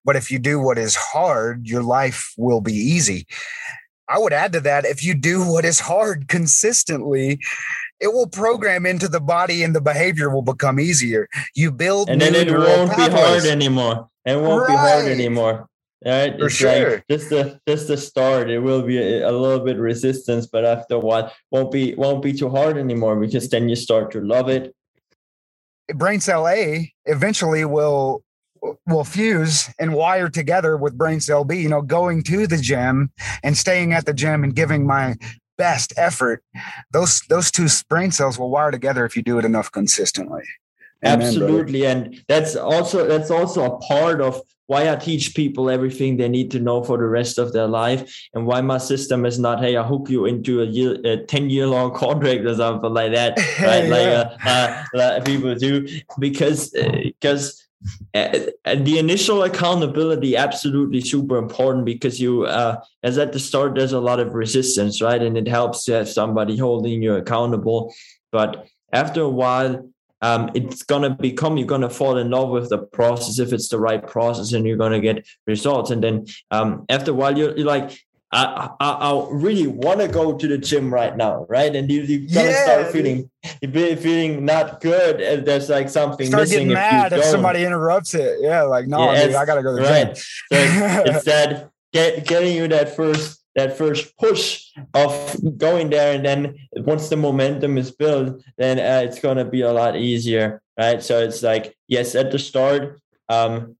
[0.04, 3.26] but if you do what is hard your life will be easy
[4.08, 7.38] i would add to that if you do what is hard consistently
[8.02, 12.20] it will program into the body and the behavior will become easier you build and
[12.20, 14.08] then it won't be hard anymore.
[14.24, 15.68] It won't be hard anymore.
[16.04, 16.36] Right?
[16.36, 16.90] For it's sure.
[16.90, 18.50] like just the just the start.
[18.50, 22.22] It will be a, a little bit resistance, but after a while, won't be won't
[22.22, 24.74] be too hard anymore because then you start to love it.
[25.94, 28.24] brain cell A eventually will
[28.86, 31.60] will fuse and wire together with brain cell B.
[31.60, 33.12] You know, going to the gym
[33.44, 35.14] and staying at the gym and giving my
[35.58, 36.42] best effort.
[36.92, 40.42] Those those two brain cells will wire together if you do it enough consistently.
[41.04, 41.32] Amen, brother.
[41.34, 46.28] Absolutely, and that's also that's also a part of why I teach people everything they
[46.28, 49.60] need to know for the rest of their life, and why my system is not
[49.60, 53.12] hey I hook you into a year a ten year long contract or something like
[53.12, 53.88] that, right?
[53.92, 55.86] Like uh, uh, like people do
[56.18, 57.58] because because.
[58.14, 58.38] Uh,
[58.76, 64.00] the initial accountability absolutely super important because you uh, as at the start there's a
[64.00, 65.22] lot of resistance right?
[65.22, 67.92] And it helps to have somebody holding you accountable.
[68.30, 69.88] But after a while
[70.20, 73.78] um, it's gonna become you're gonna fall in love with the process if it's the
[73.78, 75.90] right process and you're gonna get results.
[75.90, 77.98] And then um, after a while you're, you're like
[78.32, 81.74] I, I, I really want to go to the gym right now, right?
[81.74, 83.30] And you, you're gonna start feeling
[83.60, 86.68] feeling not good, and there's like something Start missing.
[86.68, 88.38] getting mad you if somebody interrupts it.
[88.40, 90.06] Yeah, like no, Yes, dude, I gotta go to the right.
[90.14, 90.14] gym.
[90.16, 94.64] So it's that get, getting you that first that first push
[94.94, 99.60] of going there, and then once the momentum is built, then uh, it's gonna be
[99.60, 101.02] a lot easier, right?
[101.02, 103.76] So it's like yes, at the start, um,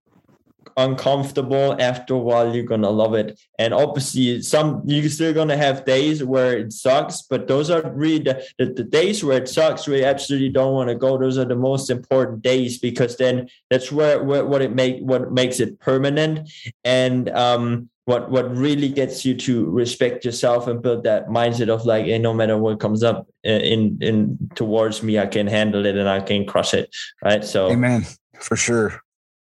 [0.77, 1.77] uncomfortable.
[1.81, 6.25] After a while, you're gonna love it, and obviously, some you're still gonna have days
[6.25, 9.99] where it sucks, but those are really the, the, the days where it sucks, where
[9.99, 11.19] you absolutely don't want to go.
[11.19, 15.33] Those are the most important days because then that's where, where what it make what
[15.33, 16.51] makes it permanent
[16.85, 21.87] and um what what really gets you to respect yourself and build that mindset of
[21.87, 25.87] like hey, no matter what comes up uh, in in towards me i can handle
[25.87, 26.93] it and i can crush it
[27.23, 28.05] right so Amen.
[28.43, 29.01] For sure.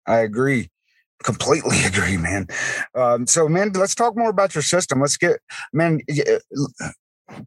[0.06, 0.70] I agree.
[1.24, 2.48] Completely agree, man.
[2.96, 5.02] Um, so, man, let's talk more about your system.
[5.02, 5.40] Let's get,
[5.74, 6.02] man,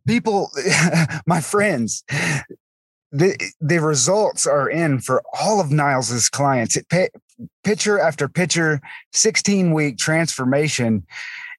[0.06, 0.50] people,
[1.26, 2.04] my friends,
[3.14, 6.76] the the results are in for all of Nils's clients.
[6.76, 7.08] It pay,
[7.62, 8.80] picture after picture,
[9.12, 11.06] 16 week transformation.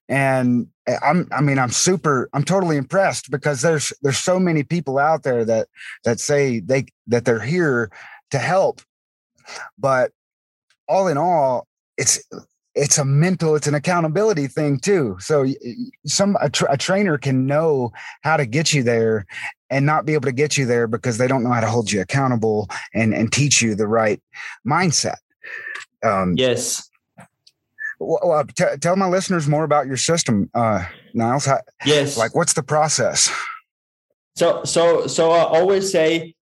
[0.08, 0.68] And
[1.02, 5.22] I'm, I mean, I'm super, I'm totally impressed because there's, there's so many people out
[5.22, 5.68] there that,
[6.04, 7.90] that say they, that they're here
[8.32, 8.82] to help
[9.78, 10.12] but
[10.88, 12.22] all in all it's
[12.74, 15.16] it's a mental it's an accountability thing too.
[15.20, 15.46] So
[16.06, 17.92] some a, tra- a trainer can know
[18.22, 19.26] how to get you there
[19.70, 21.90] and not be able to get you there because they don't know how to hold
[21.90, 24.20] you accountable and and teach you the right
[24.66, 25.16] mindset.
[26.02, 26.88] Um yes.
[28.00, 30.84] w- w- t- tell my listeners more about your system uh
[31.14, 31.46] Nils.
[31.46, 32.16] How, yes.
[32.16, 33.30] like what's the process?
[34.36, 36.34] So so so I always say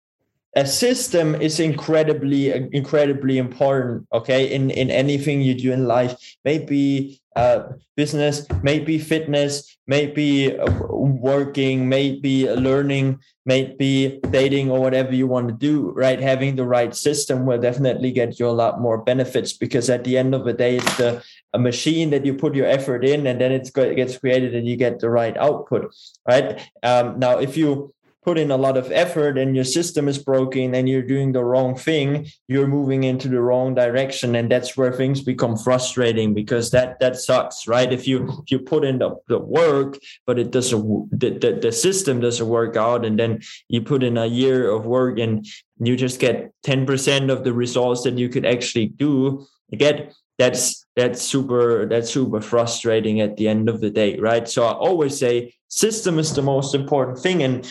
[0.55, 6.15] a system is incredibly incredibly important okay in in anything you do in life.
[6.43, 7.63] Maybe uh
[7.95, 15.53] business maybe fitness maybe uh, working maybe learning maybe dating or whatever you want to
[15.53, 16.19] do right?
[16.19, 20.17] Having the right system will definitely get you a lot more benefits because at the
[20.17, 21.23] end of the day it's the
[21.53, 24.75] a machine that you put your effort in and then it gets created and you
[24.75, 25.95] get the right output
[26.27, 26.59] right?
[26.83, 27.93] Um, now if you
[28.23, 31.43] put in a lot of effort and your system is broken and you're doing the
[31.43, 34.35] wrong thing you're moving into the wrong direction.
[34.35, 37.91] And that's where things become frustrating because that that sucks right?
[37.91, 39.97] If you if you put in the, the work
[40.27, 44.17] but it doesn't the, the, the system doesn't work out and then you put in
[44.17, 45.45] a year of work and
[45.79, 49.45] you just get 10% of the results that you could actually do
[49.75, 54.47] get that's that's super that's super frustrating at the end of the day right?
[54.47, 57.65] So i always say system is the most important thing and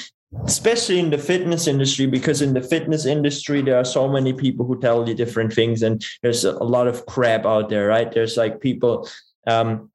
[0.45, 4.65] especially in the fitness industry because in the fitness industry there are so many people
[4.65, 8.13] who tell you different things and there's a lot of crap out there right?
[8.13, 9.09] There's like people
[9.47, 9.91] um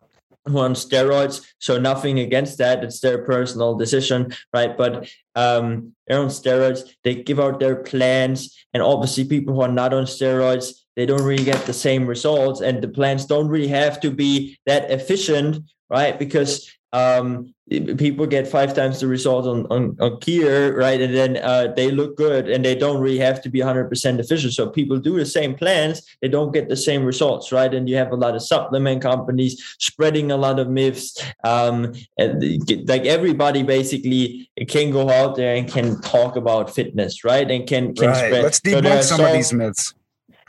[0.46, 4.78] who are on steroids so nothing against that it's their personal decision right?
[4.78, 9.72] But um they're on steroids they give out their plans and obviously people who are
[9.72, 13.68] not on steroids they don't really get the same results and the plans don't really
[13.68, 16.18] have to be that efficient right?
[16.18, 17.54] Because um,
[17.98, 21.02] people get five times the result on, on, on gear, right?
[21.02, 24.54] And then uh, they look good and they don't really have to be 100% efficient.
[24.54, 27.74] So people do the same plans, they don't get the same results, right?
[27.74, 31.22] And you have a lot of supplement companies spreading a lot of myths.
[31.44, 37.50] Um, like everybody basically can go out there and can talk about fitness, right?
[37.50, 38.28] And can, can right.
[38.28, 38.44] spread.
[38.44, 39.94] Let's debunk so some of these myths.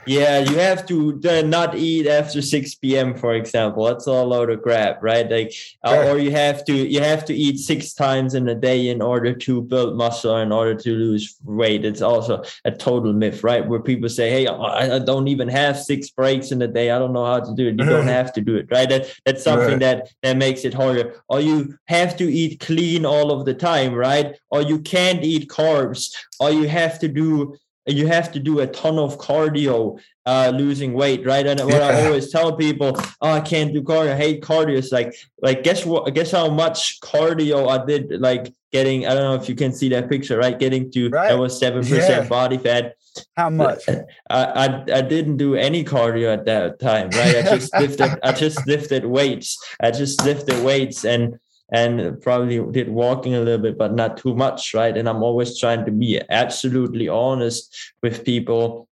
[0.07, 3.13] Yeah, you have to uh, not eat after 6 p.m.
[3.13, 3.83] for example.
[3.83, 5.29] That's a load of crap, right?
[5.29, 5.53] Like
[5.83, 9.01] uh, or you have to you have to eat six times in a day in
[9.01, 11.83] order to build muscle in order to lose weight.
[11.83, 13.67] It's also a total myth, right?
[13.67, 16.91] Where people say, "Hey, I, I don't even have six breaks in a day.
[16.91, 18.87] I don't know how to do it." You don't have to do it, right?
[18.87, 19.79] That that's something right.
[19.79, 21.21] that that makes it harder.
[21.27, 24.39] Or you have to eat clean all of the time, right?
[24.51, 26.15] Or you can't eat carbs.
[26.39, 30.93] Or you have to do you have to do a ton of cardio uh, losing
[30.93, 31.47] weight, right?
[31.47, 31.87] And what yeah.
[31.87, 34.13] I always tell people, oh, I can't do cardio.
[34.13, 34.77] I hate cardio.
[34.77, 36.13] It's like, like guess what?
[36.13, 38.19] Guess how much cardio I did?
[38.19, 40.57] Like getting, I don't know if you can see that picture, right?
[40.57, 41.29] Getting to right.
[41.29, 41.95] that was seven yeah.
[41.95, 42.95] percent body fat.
[43.35, 43.83] How much?
[44.29, 47.37] I, I I didn't do any cardio at that time, right?
[47.37, 49.57] I just lifted I just lifted weights.
[49.81, 51.39] I just lifted weights and
[51.69, 54.95] and probably did walking a little bit, but not too much, right?
[54.97, 58.87] And I'm always trying to be absolutely honest with people.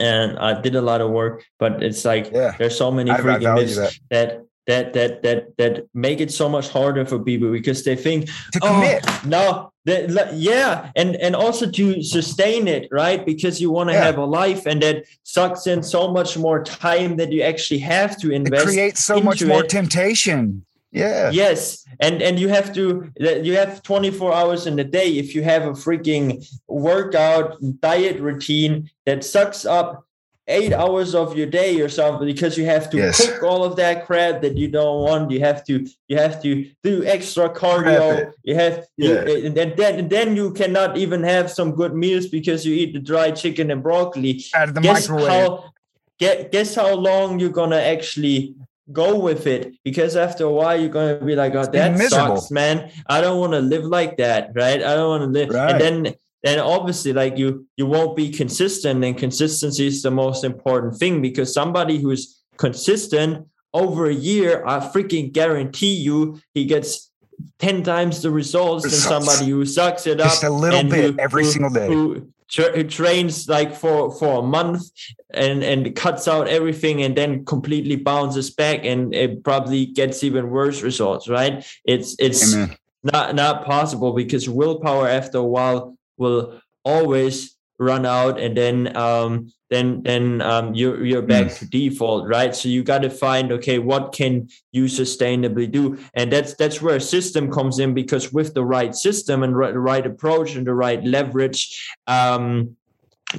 [0.00, 2.54] And I did a lot of work, but it's like yeah.
[2.58, 3.98] there's so many freaking myths that.
[4.10, 8.28] that that that that that make it so much harder for people because they think
[8.52, 9.02] to commit.
[9.04, 13.24] Oh, no, that, yeah, and and also to sustain it, right?
[13.24, 14.04] Because you want to yeah.
[14.04, 18.16] have a life, and that sucks in so much more time that you actually have
[18.20, 18.62] to invest.
[18.62, 19.70] It creates so much more it.
[19.70, 20.64] temptation.
[20.92, 21.30] Yeah.
[21.30, 25.18] Yes, and and you have to you have 24 hours in a day.
[25.18, 30.04] If you have a freaking workout diet routine that sucks up
[30.50, 33.24] eight hours of your day or something because you have to yes.
[33.24, 35.30] cook all of that crap that you don't want.
[35.30, 38.32] You have to you have to do extra cardio.
[38.42, 39.24] You have yeah.
[39.26, 42.92] you, and then and then you cannot even have some good meals because you eat
[42.92, 44.44] the dry chicken and broccoli.
[44.54, 45.30] Out of the guess microwave.
[45.30, 45.72] How,
[46.18, 48.56] guess how long you're gonna actually
[48.92, 52.50] go with it because after a while you're going to be like oh that sucks
[52.50, 55.70] man i don't want to live like that right i don't want to live right.
[55.70, 60.44] and then then obviously like you you won't be consistent and consistency is the most
[60.44, 67.10] important thing because somebody who's consistent over a year i freaking guarantee you he gets
[67.58, 69.08] 10 times the results, results.
[69.08, 71.86] than somebody who sucks it up just a little bit who, every who, single day
[71.86, 74.82] who, tra- trains like for for a month
[75.30, 80.50] and and cuts out everything and then completely bounces back and it probably gets even
[80.50, 82.76] worse results right it's it's Amen.
[83.02, 89.50] not not possible because willpower after a while will always run out and then um,
[89.70, 91.58] then then um, you're you're back mm.
[91.58, 96.32] to default right so you got to find okay what can you sustainably do and
[96.32, 100.06] that's that's where a system comes in because with the right system and the right
[100.06, 102.76] approach and the right leverage um,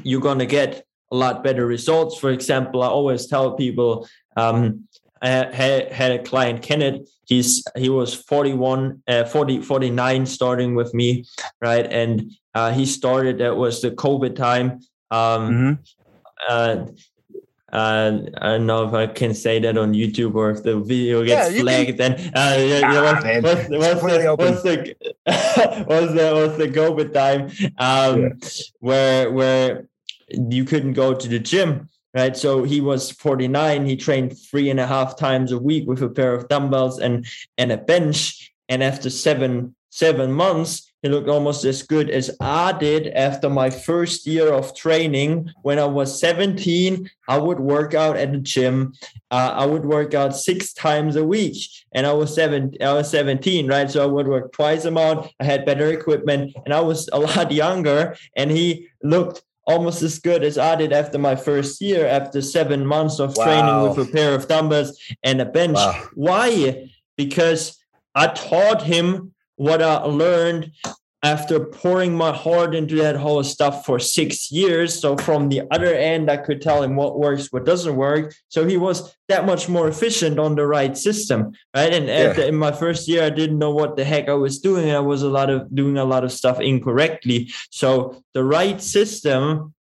[0.03, 4.07] you're going to get a lot better results for example i always tell people
[4.37, 4.87] um,
[5.21, 7.07] I had, had a client, Kenneth.
[7.25, 11.25] He's he was 41, uh, 40, 49 starting with me,
[11.61, 11.85] right?
[11.85, 13.37] And uh, he started.
[13.37, 14.79] That was the COVID time.
[15.11, 15.73] Um, mm-hmm.
[16.49, 16.85] Uh,
[17.71, 21.23] uh, I don't know if I can say that on YouTube or if the video
[21.23, 21.97] gets yeah, flagged.
[21.97, 21.97] Can...
[21.97, 23.43] Then uh, yeah, ah, what's, man.
[23.43, 24.95] what's, what's, the, what's, the,
[25.87, 28.29] what's the what's the COVID time um, yeah.
[28.79, 29.87] where where
[30.27, 32.35] you couldn't go to the gym right?
[32.35, 33.85] So he was 49.
[33.85, 37.25] He trained three and a half times a week with a pair of dumbbells and
[37.57, 38.53] and a bench.
[38.69, 43.71] And after seven seven months, he looked almost as good as I did after my
[43.71, 45.49] first year of training.
[45.63, 48.93] When I was 17, I would work out at the gym.
[49.31, 51.57] Uh, I would work out six times a week,
[51.93, 52.75] and I was seven.
[52.79, 53.89] I was 17, right?
[53.89, 55.31] So I would work twice amount.
[55.39, 58.15] I had better equipment, and I was a lot younger.
[58.35, 62.85] And he looked almost as good as I did after my first year, after seven
[62.85, 63.45] months of wow.
[63.45, 65.77] training with a pair of dumbbells and a bench.
[65.77, 66.09] Wow.
[66.13, 66.89] Why?
[67.17, 67.79] Because
[68.13, 70.71] I taught him what I learned
[71.21, 74.99] after pouring my heart into that whole stuff for six years.
[74.99, 78.33] So from the other end, I could tell him what works, what doesn't work.
[78.49, 81.93] So he was that much more efficient on the right system, right?
[81.93, 82.33] And yeah.
[82.33, 84.89] the, in my first year, I didn't know what the heck I was doing.
[84.89, 87.51] I was a lot of doing a lot of stuff incorrectly.
[87.69, 89.75] So the right system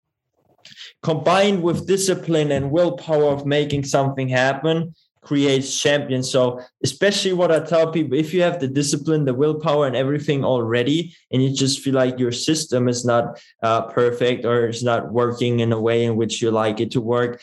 [1.03, 6.31] combined with discipline and willpower of making something happen creates champions.
[6.31, 10.45] So, especially what I tell people if you have the discipline, the willpower, and everything
[10.45, 15.13] already, and you just feel like your system is not uh, perfect or it's not
[15.13, 17.41] working in a way in which you like it to work,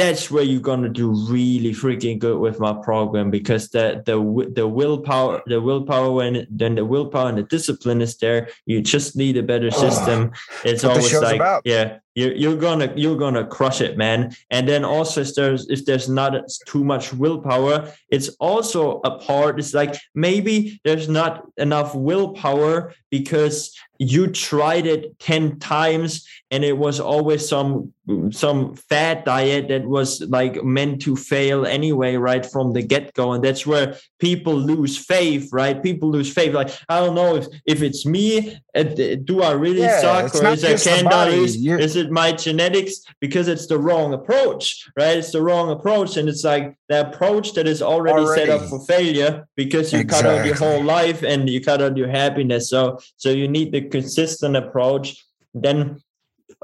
[0.00, 4.16] that's where you're gonna do really freaking good with my program because the the
[4.54, 8.48] the willpower the willpower and then the willpower and the discipline is there.
[8.66, 10.32] You just need a better system.
[10.64, 11.62] it's always like about.
[11.64, 14.34] yeah, you're, you're gonna you're gonna crush it, man.
[14.50, 16.34] And then also if there's if there's not
[16.66, 19.58] too much willpower, it's also a part.
[19.58, 26.78] It's like maybe there's not enough willpower because you tried it 10 times and it
[26.78, 27.92] was always some
[28.30, 33.44] some fad diet that was like meant to fail anyway right from the get-go and
[33.44, 37.82] that's where people lose faith right people lose faith like i don't know if if
[37.82, 42.10] it's me uh, do i really yeah, suck or is it can is, is it
[42.10, 46.76] my genetics because it's the wrong approach right it's the wrong approach and it's like
[46.88, 48.40] the approach that is already, already.
[48.40, 50.30] set up for failure because you exactly.
[50.30, 53.70] cut out your whole life and you cut out your happiness so so you need
[53.72, 55.24] the consistent approach
[55.54, 56.00] then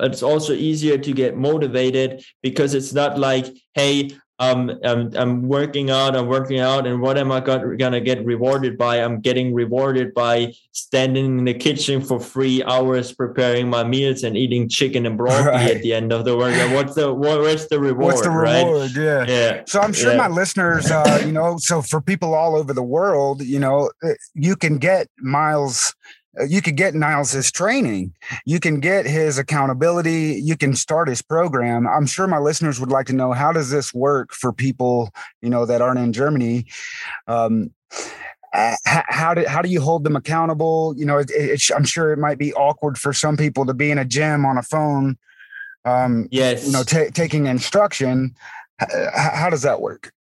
[0.00, 5.90] it's also easier to get motivated because it's not like hey um, I'm, I'm working
[5.90, 8.96] out, I'm working out, and what am I got, gonna get rewarded by?
[8.96, 14.36] I'm getting rewarded by standing in the kitchen for three hours preparing my meals and
[14.36, 15.76] eating chicken and broccoli right.
[15.76, 16.74] at the end of the workout.
[16.74, 18.04] What's the what, where's the reward?
[18.04, 18.94] What's the reward?
[18.96, 19.02] Right?
[19.02, 19.62] Yeah, yeah.
[19.66, 20.18] So I'm sure yeah.
[20.18, 24.10] my listeners, uh, you know, so for people all over the world, you know, uh,
[24.34, 25.94] you can get Miles
[26.48, 28.12] you could get Nils's training,
[28.44, 31.86] you can get his accountability, you can start his program.
[31.86, 35.10] I'm sure my listeners would like to know how does this work for people,
[35.40, 36.66] you know, that aren't in Germany.
[37.26, 37.72] Um,
[38.84, 40.94] how do how do you hold them accountable?
[40.96, 43.90] You know, it, it, I'm sure it might be awkward for some people to be
[43.90, 45.18] in a gym on a phone.
[45.84, 48.34] Um, yes, you know, t- taking instruction.
[48.78, 50.12] How, how does that work?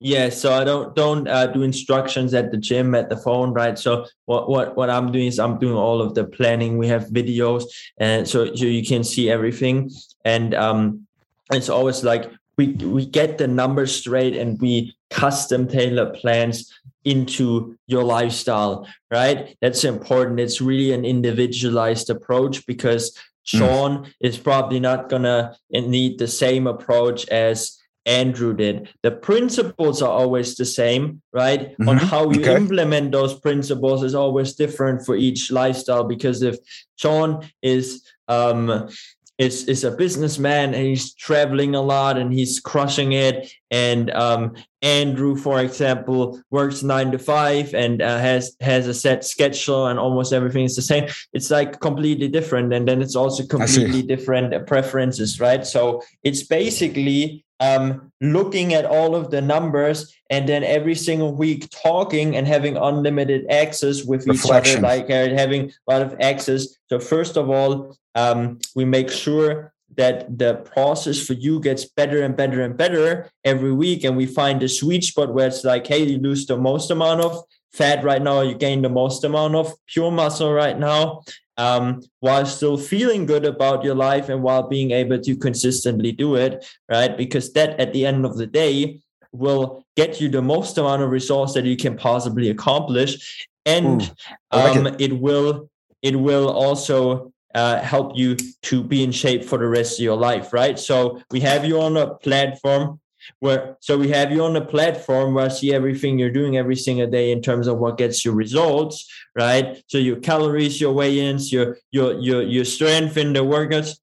[0.00, 3.78] Yeah, so I don't don't uh, do instructions at the gym at the phone, right?
[3.78, 6.76] So what what what I'm doing is I'm doing all of the planning.
[6.76, 7.64] We have videos,
[7.98, 9.90] and so so you can see everything.
[10.24, 11.06] And um,
[11.52, 16.72] it's always like we we get the numbers straight and we custom tailor plans
[17.04, 19.56] into your lifestyle, right?
[19.60, 20.40] That's important.
[20.40, 23.18] It's really an individualized approach because mm.
[23.44, 24.12] Sean mm.
[24.20, 28.90] is probably not gonna need the same approach as Andrew did.
[29.02, 31.72] The principles are always the same, right?
[31.72, 31.88] Mm-hmm.
[31.88, 32.56] On how you okay.
[32.56, 36.56] implement those principles is always different for each lifestyle because if
[36.96, 38.88] John is um
[39.36, 44.54] is is a businessman and he's traveling a lot and he's crushing it and um
[44.80, 49.98] Andrew for example works 9 to 5 and uh, has has a set schedule and
[49.98, 54.66] almost everything is the same it's like completely different and then it's also completely different
[54.68, 60.94] preferences right so it's basically um, looking at all of the numbers and then every
[60.94, 64.78] single week talking and having unlimited access with Reflection.
[64.80, 66.76] each other, like uh, having a lot of access.
[66.88, 72.22] So, first of all, um, we make sure that the process for you gets better
[72.22, 74.04] and better and better every week.
[74.04, 77.20] And we find the sweet spot where it's like, hey, you lose the most amount
[77.20, 81.22] of fat right now, you gain the most amount of pure muscle right now
[81.56, 86.34] um, while still feeling good about your life and while being able to consistently do
[86.34, 87.16] it, right?
[87.16, 89.00] Because that at the end of the day
[89.32, 93.46] will get you the most amount of resource that you can possibly accomplish.
[93.66, 95.00] And Ooh, like um, it.
[95.00, 95.12] it.
[95.18, 95.70] will
[96.02, 100.16] it will also uh, help you to be in shape for the rest of your
[100.16, 100.78] life, right?
[100.78, 103.00] So we have you on a platform
[103.40, 106.76] where so we have you on a platform where I see everything you're doing every
[106.76, 109.82] single day in terms of what gets you results, right?
[109.88, 113.98] So your calories, your weigh-ins, your your your your strength in the workouts.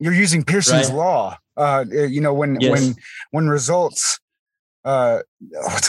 [0.00, 0.96] You're using Pearson's right?
[0.96, 1.38] law.
[1.56, 2.70] Uh, you know when yes.
[2.72, 2.94] when
[3.30, 4.18] when results
[4.84, 5.20] uh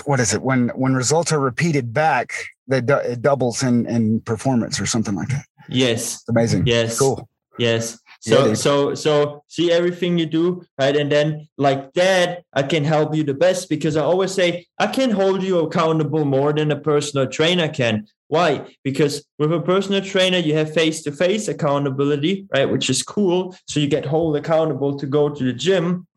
[0.06, 2.32] what is it when when results are repeated back
[2.68, 7.28] that it doubles in in performance or something like that yes it's amazing yes cool
[7.58, 10.96] yes so yeah, so so see everything you do, right?
[10.96, 14.88] And then like that, I can help you the best because I always say I
[14.88, 18.08] can hold you accountable more than a personal trainer can.
[18.28, 18.66] Why?
[18.84, 22.66] Because with a personal trainer, you have face-to-face accountability, right?
[22.66, 23.56] Which is cool.
[23.68, 26.08] So you get hold accountable to go to the gym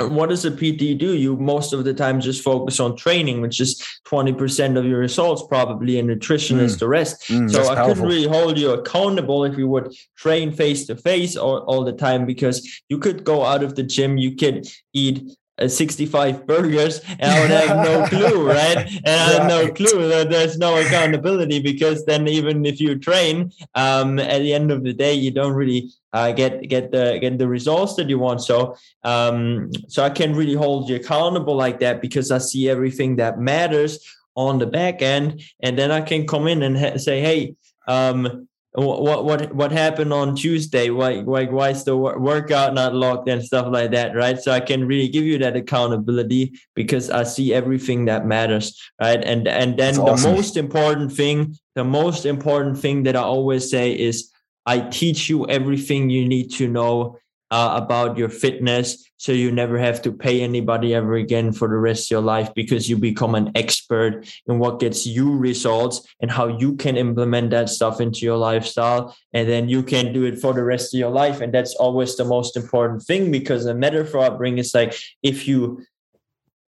[0.00, 1.14] what does a PT do?
[1.14, 5.42] You most of the time just focus on training, which is 20% of your results,
[5.48, 6.62] probably, and nutrition mm.
[6.62, 7.22] is the rest.
[7.28, 7.94] Mm, so I powerful.
[7.94, 12.26] couldn't really hold you accountable if you would train face to face all the time
[12.26, 17.40] because you could go out of the gym, you could eat 65 burgers and I
[17.40, 18.76] would have no clue, right?
[18.76, 23.52] And I have no clue that there's no accountability because then even if you train,
[23.74, 27.38] um, at the end of the day, you don't really uh, get get the get
[27.38, 28.42] the results that you want.
[28.42, 33.16] So um, so I can really hold you accountable like that because I see everything
[33.16, 33.98] that matters
[34.34, 37.56] on the back end, and then I can come in and ha- say, hey.
[37.88, 40.90] Um, what what what happened on Tuesday?
[40.90, 44.38] Why why why is the workout not locked and stuff like that, right?
[44.38, 49.22] So I can really give you that accountability because I see everything that matters, right?
[49.24, 53.92] And and then the most important thing, the most important thing that I always say
[53.92, 54.30] is
[54.66, 57.18] I teach you everything you need to know
[57.50, 61.76] uh, about your fitness so you never have to pay anybody ever again for the
[61.76, 66.30] rest of your life because you become an expert in what gets you results and
[66.30, 69.16] how you can implement that stuff into your lifestyle.
[69.32, 71.40] And then you can do it for the rest of your life.
[71.40, 75.48] And that's always the most important thing because the metaphor I bring is like if
[75.48, 75.82] you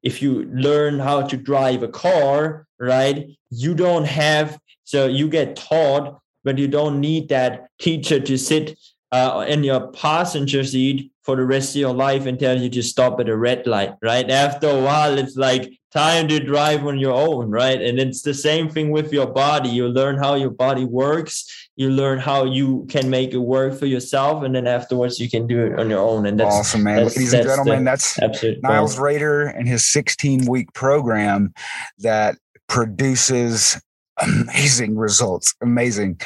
[0.02, 5.56] if you learn how to drive a car right you don't have so you get
[5.56, 8.78] taught but you don't need that teacher to sit
[9.12, 12.82] uh, in your passenger seat for the rest of your life and tell you to
[12.82, 14.30] stop at a red light, right?
[14.30, 17.80] After a while, it's like time to drive on your own, right?
[17.80, 19.68] And it's the same thing with your body.
[19.68, 23.86] You learn how your body works, you learn how you can make it work for
[23.86, 26.26] yourself, and then afterwards you can do it on your own.
[26.26, 27.04] And that's awesome, man.
[27.04, 29.04] That's, Ladies and gentlemen, that's Nils goal.
[29.04, 31.52] Raether and his 16 week program
[31.98, 32.36] that
[32.68, 33.80] produces
[34.22, 35.54] amazing results.
[35.62, 36.20] Amazing.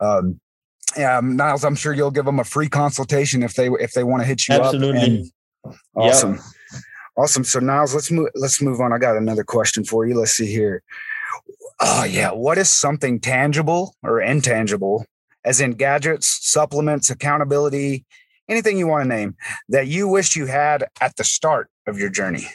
[0.00, 0.40] Um,
[0.96, 4.22] um, Nils, I'm sure you'll give them a free consultation if they if they want
[4.22, 4.88] to hit you Absolutely.
[4.88, 5.04] up.
[5.04, 5.32] Absolutely.
[5.96, 6.34] Awesome.
[6.34, 6.42] Yep.
[7.16, 7.44] Awesome.
[7.44, 8.92] So Nils, let's move let's move on.
[8.92, 10.18] I got another question for you.
[10.18, 10.82] Let's see here.
[11.80, 12.30] Oh yeah.
[12.30, 15.04] What is something tangible or intangible,
[15.44, 18.04] as in gadgets, supplements, accountability,
[18.48, 19.36] anything you want to name,
[19.68, 22.46] that you wished you had at the start of your journey?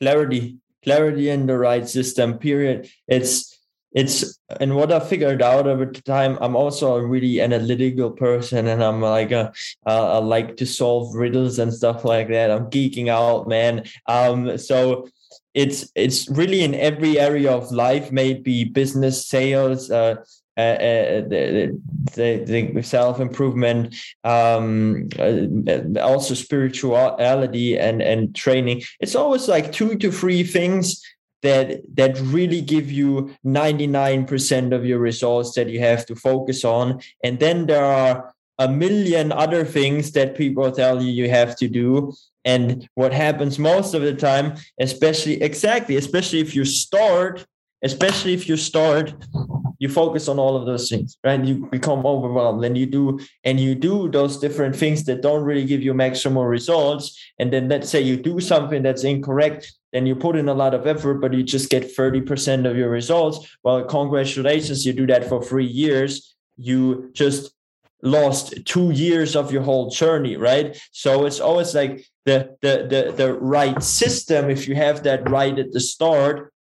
[0.00, 0.58] Clarity.
[0.82, 2.90] Clarity in the right system, period.
[3.08, 3.53] It's
[3.94, 8.82] it's and what I figured out over time, I'm also a really analytical person, and
[8.82, 9.52] I'm like a,
[9.86, 12.50] uh, I like to solve riddles and stuff like that.
[12.50, 13.84] I'm geeking out, man.
[14.06, 15.08] Um, so
[15.54, 20.16] it's it's really in every area of life, maybe business, sales, uh,
[20.56, 21.80] uh, uh, the,
[22.14, 28.82] the, the self improvement, um, uh, also spirituality and and training.
[28.98, 31.00] It's always like two to three things
[31.44, 37.00] that that really give you 99% of your results that you have to focus on.
[37.22, 41.68] And then there are a million other things that people tell you you have to
[41.68, 42.12] do.
[42.44, 47.46] And what happens most of the time especially exactly especially if you start
[47.84, 49.14] especially if you start
[49.78, 51.44] you focus on all of those things right?
[51.44, 55.66] You become overwhelmed and you do and you do those different things that don't really
[55.66, 57.18] give you maximum results.
[57.38, 60.74] And then let's say you do something that's incorrect then you put in a lot
[60.74, 63.46] of effort but you just get 30% of your results.
[63.62, 66.34] Well congratulations you do that for three years.
[66.56, 67.52] You just
[68.02, 70.80] lost two years of your whole journey right?
[70.92, 75.58] So it's always like the the the, the right system if you have that right
[75.58, 76.53] at the start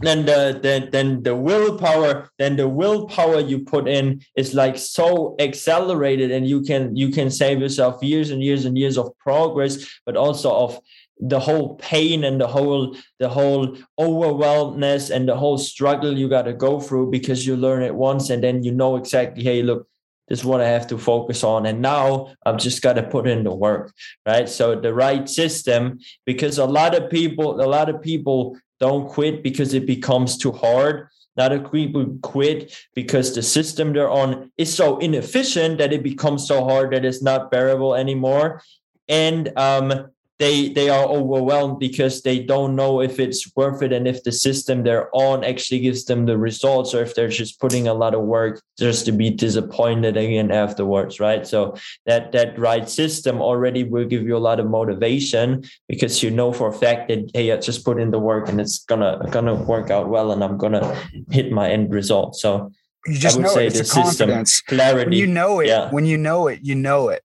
[0.00, 5.36] then the then then the willpower then the willpower you put in is like so
[5.38, 10.00] accelerated and you can you can save yourself years and years and years of progress
[10.04, 10.80] but also of
[11.20, 16.42] the whole pain and the whole the whole overwhelmness and the whole struggle you got
[16.42, 19.86] to go through because you learn it once and then you know exactly hey look
[20.26, 23.28] this is what i have to focus on and now i've just got to put
[23.28, 23.92] in the work
[24.26, 24.48] right?
[24.48, 29.44] So the right system because a lot of people a lot of people don't quit
[29.44, 31.06] because it becomes too hard.
[31.36, 36.48] Not a people quit because the system they're on is so inefficient that it becomes
[36.48, 38.60] so hard that it's not bearable anymore.
[39.08, 40.10] And um,
[40.42, 44.32] they they are overwhelmed because they don't know if it's worth it and if the
[44.32, 48.12] system they're on actually gives them the results or if they're just putting a lot
[48.12, 51.76] of work just to be disappointed again afterwards right so
[52.06, 56.50] that that right system already will give you a lot of motivation because you know
[56.52, 59.54] for a fact that hey I just put in the work and it's gonna gonna
[59.54, 60.84] work out well and i'm gonna
[61.30, 62.72] hit my end result so
[63.06, 63.74] you just know it.
[63.74, 64.60] It's a confidence.
[64.60, 65.10] clarity.
[65.10, 65.90] When you know it, yeah.
[65.90, 67.24] when you know it, you know it.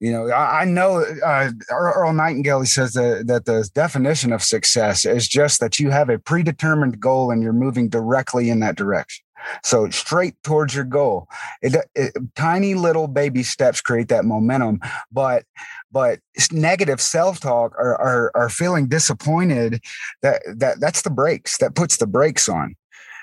[0.00, 5.04] You know, I, I know uh, Earl Nightingale says that, that the definition of success
[5.04, 9.24] is just that you have a predetermined goal and you're moving directly in that direction.
[9.64, 11.28] So straight towards your goal.
[11.62, 14.80] It, it, tiny little baby steps create that momentum,
[15.12, 15.44] but
[15.90, 16.18] but
[16.52, 19.80] negative self-talk or, or, or feeling disappointed
[20.22, 22.74] that that that's the brakes that puts the brakes on.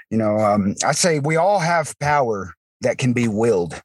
[0.09, 3.82] You know, um, I say we all have power that can be willed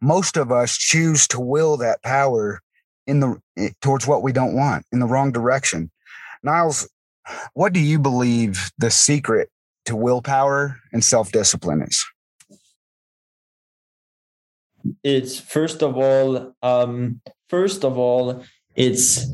[0.00, 2.60] most of us choose to will that power
[3.06, 3.40] in the
[3.80, 5.90] towards what we don't want in the wrong direction.
[6.42, 6.88] Nils,
[7.54, 9.50] what do you believe the secret
[9.86, 12.04] to willpower and self-discipline is?
[15.02, 18.44] It's first of all, um, first of all,
[18.74, 19.26] it's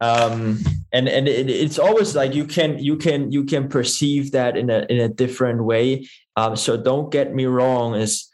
[0.00, 0.58] um,
[0.92, 4.70] and and it, it's always like you can you can you can perceive that in
[4.70, 6.08] a in a different way.
[6.36, 7.94] Um, so don't get me wrong.
[7.94, 8.30] Is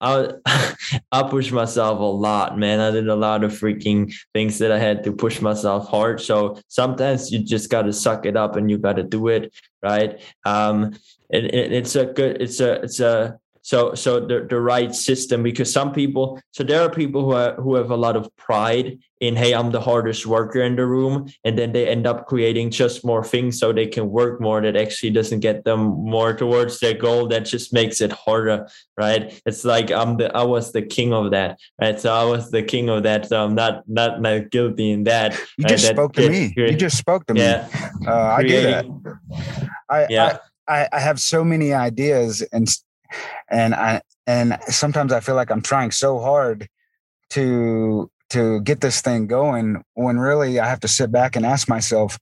[0.00, 0.32] I
[1.12, 2.80] I push myself a lot, man.
[2.80, 6.20] I did a lot of freaking things that I had to push myself hard.
[6.20, 9.52] So sometimes you just got to suck it up and you got to do it,
[9.82, 10.20] right?
[10.44, 10.94] Um,
[11.28, 13.38] it, it's a good, it's a, it's a
[13.70, 17.54] so so the, the right system because some people so there are people who are,
[17.54, 21.28] who have a lot of pride in hey i'm the hardest worker in the room.
[21.44, 24.76] And then they end up creating just more things so they can work more that
[24.76, 25.80] actually doesn't get them
[26.16, 27.28] more towards their goal.
[27.28, 28.66] That just makes it harder
[28.96, 29.40] right?
[29.46, 31.98] It's like i'm the i was the king of that right?
[32.00, 35.38] So i was the king of that so i'm not not, not guilty in that
[35.58, 36.52] you just that spoke to me.
[36.56, 37.68] You just spoke to yeah,
[38.00, 38.84] me uh, i do that
[39.88, 40.38] I, yeah.
[40.68, 42.68] I, I have so many ideas and
[43.48, 46.68] and I and sometimes I feel like I'm trying so hard
[47.30, 51.68] to to get this thing going when really I have to sit back and ask
[51.68, 52.18] myself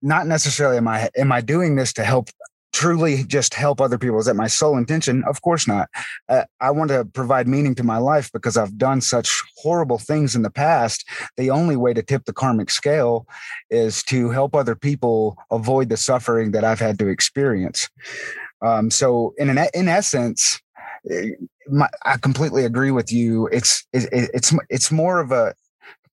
[0.00, 2.30] not necessarily am I am I doing this to help
[2.72, 4.18] truly just help other people?
[4.18, 5.24] Is that my sole intention?
[5.24, 5.88] Of course not.
[6.28, 10.36] Uh, i want to provide meaning to my life because i've done such horrible things
[10.36, 11.04] in the past.
[11.36, 13.26] The only way to tip the karmic scale
[13.70, 17.88] is to help other people avoid the suffering that i've had to experience
[18.62, 20.60] um, so in an, in essence,
[21.10, 21.30] eh,
[21.68, 23.46] my, I completely agree with you.
[23.48, 25.54] It's it, it's it's more of a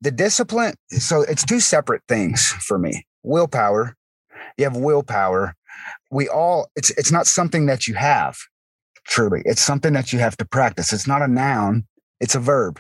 [0.02, 0.76] the discipline.
[0.90, 3.06] So it's two separate things for me.
[3.24, 3.96] Willpower.
[4.58, 5.56] You have willpower.
[6.12, 6.70] We all.
[6.76, 8.38] It's it's not something that you have.
[9.08, 10.92] Truly, it's something that you have to practice.
[10.94, 11.86] It's not a noun.
[12.20, 12.80] It's a verb.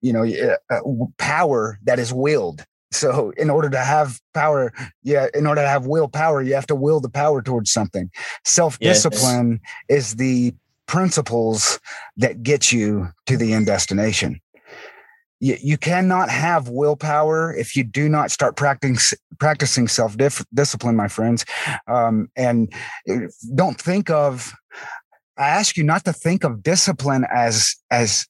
[0.00, 0.24] You know,
[0.70, 0.80] uh,
[1.18, 2.64] power that is willed.
[2.92, 4.72] So, in order to have power,
[5.02, 8.10] yeah, in order to have willpower, you have to will the power towards something.
[8.44, 10.10] Self discipline yes.
[10.10, 10.54] is the
[10.86, 11.80] principles
[12.16, 14.40] that get you to the end destination.
[15.40, 18.98] You, you cannot have willpower if you do not start practicing
[19.38, 20.16] practicing self
[20.54, 21.44] discipline, my friends.
[21.88, 22.72] Um, and
[23.10, 24.52] uh, don't think of.
[25.38, 28.26] I ask you not to think of discipline as as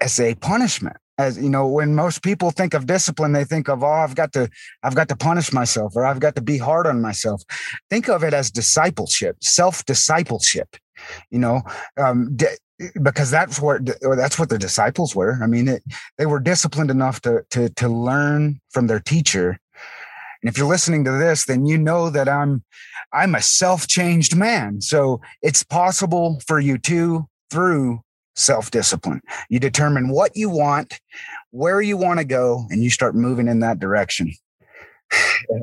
[0.00, 3.82] as a punishment as you know when most people think of discipline they think of
[3.84, 4.48] oh i've got to
[4.82, 7.42] i've got to punish myself or i've got to be hard on myself.
[7.90, 10.76] Think of it as discipleship self discipleship
[11.30, 11.62] you know
[11.96, 12.36] um,
[13.02, 13.86] because that's what
[14.16, 15.38] that's what the disciples were.
[15.42, 15.82] I mean it,
[16.18, 19.58] they were disciplined enough to to to learn from their teacher.
[20.42, 22.64] And if you're listening to this then you know that i'm
[23.12, 24.80] i'm a self-changed man.
[24.80, 28.00] So it's possible for you too through
[28.36, 29.20] self discipline.
[29.48, 31.00] You determine what you want,
[31.50, 34.32] where you want to go, and you start moving in that direction.
[35.52, 35.62] oh,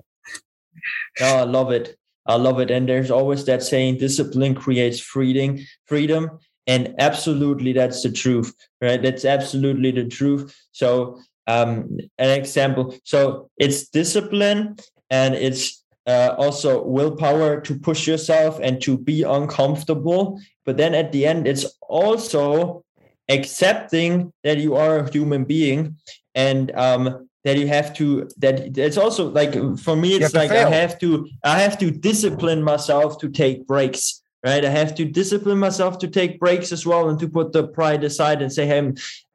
[1.22, 1.97] I love it.
[2.26, 2.72] I love it.
[2.72, 6.39] And there's always that saying discipline creates freedom, freedom.
[6.67, 9.01] And absolutely that's the truth, right?
[9.01, 10.55] That's absolutely the truth.
[10.72, 12.95] So um an example.
[13.03, 14.78] So it's discipline
[15.09, 20.39] and it's uh, also willpower to push yourself and to be uncomfortable.
[20.66, 22.84] But then at the end, it's also
[23.30, 25.97] accepting that you are a human being
[26.36, 30.70] and um, that you have to that it's also like for me it's like i
[30.70, 35.58] have to i have to discipline myself to take breaks right i have to discipline
[35.58, 38.91] myself to take breaks as well and to put the pride aside and say hey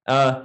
[0.07, 0.45] uh,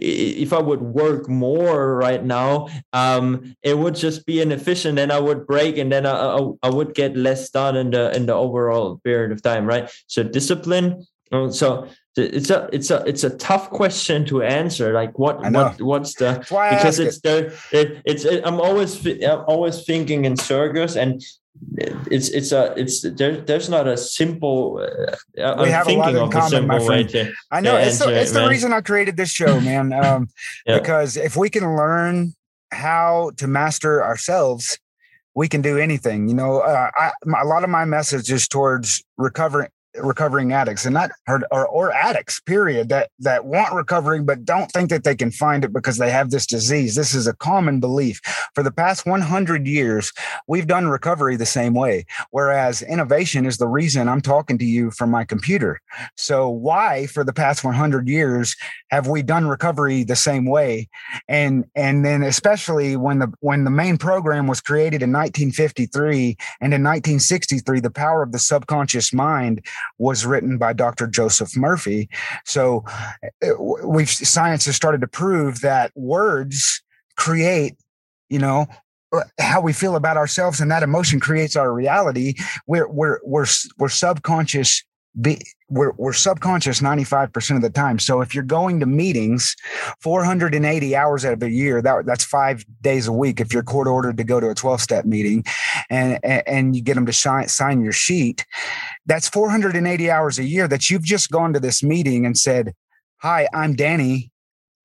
[0.00, 5.18] if I would work more right now, um, it would just be inefficient, and I
[5.18, 8.34] would break, and then I, I, I, would get less done in the in the
[8.34, 9.90] overall period of time, right?
[10.06, 11.06] So discipline.
[11.50, 11.86] So
[12.16, 14.92] it's a it's a it's a tough question to answer.
[14.92, 17.22] Like what what what's the because it's it.
[17.22, 21.22] the it, it's it, I'm always I'm always thinking in circles, and
[22.10, 26.14] it's it's a it's there, there's not a simple uh, we I'm have a lot
[26.14, 29.30] in common my friend to, i know it's, the, it's the reason i created this
[29.30, 30.28] show man um,
[30.66, 30.78] yeah.
[30.78, 32.34] because if we can learn
[32.72, 34.78] how to master ourselves
[35.34, 39.04] we can do anything you know uh, I, a lot of my message is towards
[39.16, 44.70] recovering recovering addicts and not or, or, addicts period that that want recovering but don't
[44.70, 46.94] think that they can find it because they have this disease.
[46.94, 48.20] This is a common belief.
[48.54, 50.12] For the past 100 years
[50.46, 54.90] we've done recovery the same way whereas innovation is the reason i'm talking to you
[54.92, 55.80] from my computer.
[56.16, 58.54] So why for the past 100 years
[58.90, 60.88] have we done recovery the same way?
[61.28, 66.72] And and then especially when the when the main program was created in 1953 and
[66.72, 69.64] in 1963 the power of the subconscious mind
[69.98, 71.06] was written by Dr.
[71.06, 72.08] Joseph Murphy.
[72.44, 72.84] So
[73.42, 76.82] uh, we've science has started to prove that words
[77.16, 77.76] create,
[78.28, 78.66] you know,
[79.12, 82.34] uh, how we feel about ourselves and that emotion creates our reality.
[82.66, 83.46] We're we're we're
[83.78, 84.84] we're subconscious
[85.20, 85.40] be,
[85.70, 87.98] we're, we're subconscious 95% of the time.
[87.98, 89.56] So if you're going to meetings
[90.00, 93.40] 480 hours out of a year, that, that's five days a week.
[93.40, 95.44] If you're court ordered to go to a 12 step meeting
[95.88, 98.44] and, and you get them to sign, sign your sheet,
[99.06, 102.74] that's 480 hours a year that you've just gone to this meeting and said,
[103.18, 104.32] hi, I'm Danny.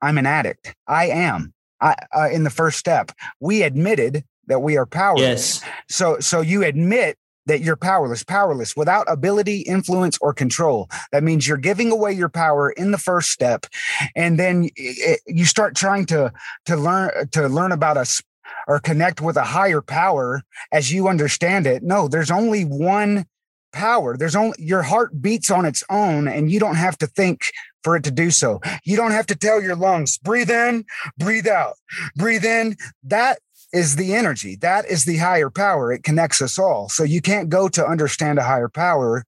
[0.01, 0.75] I'm an addict.
[0.87, 1.53] I am.
[1.81, 5.61] I, uh, in the first step, we admitted that we are powerless.
[5.61, 5.71] Yes.
[5.89, 10.89] So, so you admit that you're powerless, powerless without ability, influence, or control.
[11.11, 13.65] That means you're giving away your power in the first step,
[14.15, 16.31] and then it, you start trying to
[16.65, 18.21] to learn to learn about us
[18.67, 20.41] or connect with a higher power
[20.71, 21.83] as you understand it.
[21.83, 23.25] No, there's only one
[23.73, 24.17] power.
[24.17, 27.41] There's only your heart beats on its own, and you don't have to think
[27.83, 28.61] for it to do so.
[28.83, 30.85] You don't have to tell your lungs, breathe in,
[31.19, 31.75] breathe out,
[32.15, 32.77] breathe in.
[33.03, 33.39] That
[33.73, 34.55] is the energy.
[34.55, 35.91] That is the higher power.
[35.91, 36.89] It connects us all.
[36.89, 39.25] So you can't go to understand a higher power.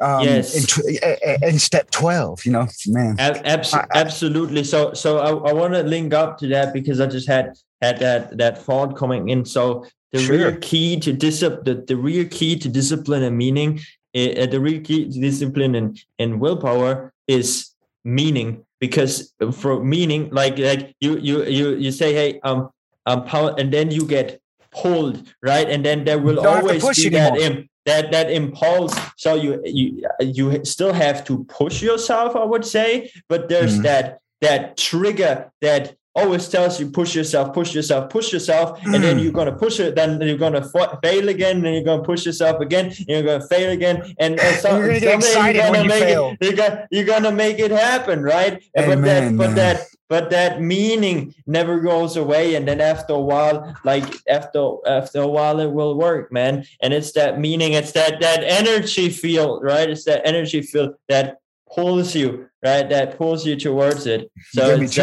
[0.00, 0.54] Um, yes.
[0.54, 3.16] In, in, step 12, you know, man.
[3.18, 4.64] Abs- absolutely.
[4.64, 7.98] So, so I, I want to link up to that because I just had, had
[7.98, 9.44] that, that thought coming in.
[9.44, 10.36] So the sure.
[10.36, 13.80] real key to discipline, the, the real key to discipline and meaning,
[14.14, 17.70] uh, the real key to discipline and, and willpower is
[18.02, 22.70] meaning because for meaning, like, like you, you, you, you say, Hey, um,
[23.06, 24.40] um, power, and then you get
[24.70, 25.68] pulled, right?
[25.68, 28.94] And then there will always be that Im- that that impulse.
[29.16, 33.82] So you you you still have to push yourself, I would say, but there's mm-hmm.
[33.82, 38.94] that that trigger that always tells you push yourself, push yourself, push yourself, mm.
[38.94, 39.22] and then hmm.
[39.22, 39.94] you're gonna push it.
[39.94, 40.66] Then you're gonna
[41.02, 44.56] fail again, and you're gonna push yourself again, and you're gonna fail again, and, and
[44.56, 46.36] so, you're gonna get excited you're gonna when you make fail.
[46.40, 48.62] It, you're, gonna, you're gonna make it happen, right?
[48.78, 53.20] Amen, but that, but that, but that meaning never goes away, and then after a
[53.20, 56.66] while, like after after a while, it will work, man.
[56.82, 59.88] And it's that meaning, it's that that energy field, right?
[59.88, 61.38] It's that energy field that
[61.72, 62.90] pulls you right?
[62.90, 64.30] That pulls you towards it.
[64.50, 64.94] So it's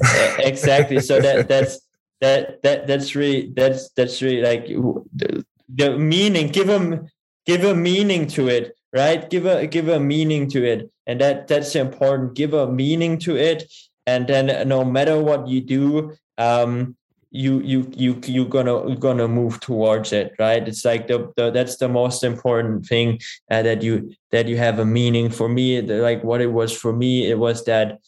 [0.00, 1.00] that, exactly.
[1.00, 1.80] So that that's
[2.22, 7.08] that that that's really that's that's really like the, the meaning give them
[7.44, 9.28] give a meaning to it right?
[9.30, 10.90] Give a give a meaning to it.
[11.06, 12.34] And that that's important.
[12.34, 13.70] Give a meaning to it
[14.10, 16.96] and then no matter what you do um
[17.30, 21.50] you you you you're gonna you're gonna move towards it right it's like the, the
[21.50, 23.18] that's the most important thing
[23.52, 26.92] uh, that you that you have a meaning for me like what it was for
[26.92, 27.98] me it was that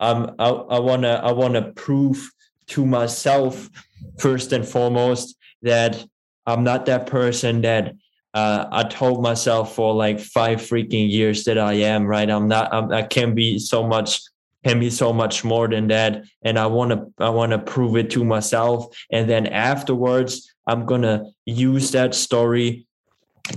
[0.00, 2.28] um i, I wanna i wanna prove
[2.66, 3.70] to myself
[4.18, 6.04] first and foremost that
[6.46, 7.94] i'm not that person that
[8.34, 12.28] uh, I told myself for like five freaking years that I am right.
[12.28, 12.68] I'm not.
[12.70, 14.20] I'm, I can be so much
[14.66, 16.24] can be so much more than that.
[16.42, 18.78] And i want to i want to prove it to myself.
[19.10, 20.30] And then afterwards
[20.66, 22.86] i'm going to use that story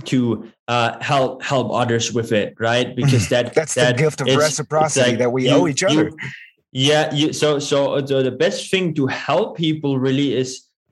[0.04, 2.94] to uh, help help others with it right?
[3.00, 6.08] Because that that's that the gift of reciprocity like that we you, owe each other.
[6.08, 6.16] You,
[6.72, 10.48] yeah you, so so the, the best thing to help people really is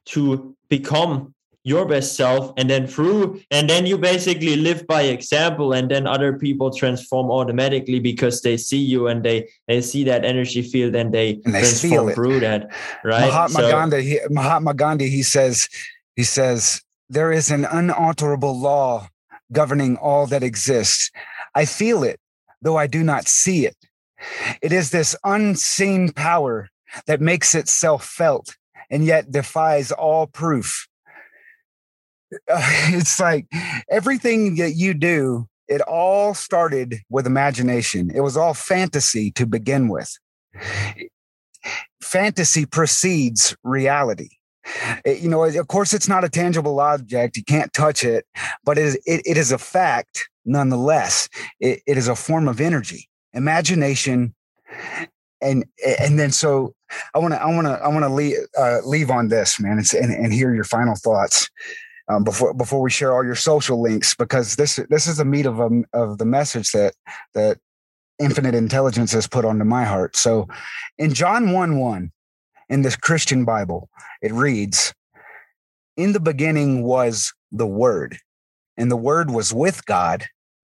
[0.06, 1.34] to become
[1.68, 6.06] your best self and then through and then you basically live by example and then
[6.06, 10.94] other people transform automatically because they see you and they they see that energy field
[10.94, 12.70] and they, and they transform through that
[13.04, 13.28] right?
[13.28, 15.68] Mahatma so, gandhi he, mahatma gandhi he says
[16.16, 19.08] he says there is an unalterable law
[19.52, 21.10] governing all that exists.
[21.54, 22.18] I feel it
[22.62, 23.76] though i do not see it.
[24.62, 26.70] It is this unseen power
[27.06, 28.56] that makes itself felt
[28.90, 30.87] and yet defies all proof
[32.48, 33.46] it's like
[33.90, 38.10] everything that you do, it all started with imagination.
[38.14, 40.10] It was all fantasy to begin with.
[42.02, 44.30] Fantasy precedes reality.
[45.04, 47.36] It, you know, of course, it's not a tangible object.
[47.36, 48.26] You can't touch it,
[48.64, 51.28] but it is, it, it is a fact nonetheless.
[51.60, 54.34] It, it is a form of energy, imagination.
[55.40, 55.64] And
[56.02, 56.74] and then so
[57.14, 59.78] I want to I want to I want to leave uh, leave on this man
[59.78, 61.48] and and hear your final thoughts
[62.08, 65.46] um, before before we share all your social links because this this is the meat
[65.46, 66.94] of um, of the message that
[67.34, 67.58] that
[68.18, 70.16] infinite intelligence has put onto my heart.
[70.16, 70.48] So
[70.98, 72.10] in John 1 1
[72.68, 73.88] in this Christian Bible,
[74.22, 74.92] it reads,
[75.96, 78.18] In the beginning was the Word,
[78.76, 80.26] and the Word was with God,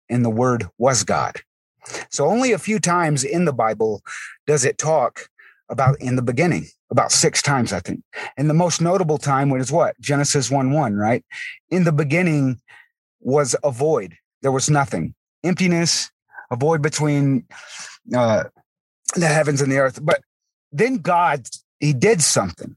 [0.09, 1.41] and the Word was God.
[2.11, 4.01] So only a few times in the Bible
[4.45, 5.29] does it talk
[5.69, 8.01] about in the beginning about six times, I think.
[8.37, 9.99] And the most notable time was what?
[9.99, 11.23] Genesis 1 1, right?
[11.69, 12.59] In the beginning
[13.19, 14.15] was a void.
[14.41, 15.13] There was nothing,
[15.43, 16.09] emptiness,
[16.51, 17.45] a void between
[18.15, 18.45] uh,
[19.15, 19.99] the heavens and the earth.
[20.01, 20.21] But
[20.71, 21.47] then God,
[21.79, 22.75] He did something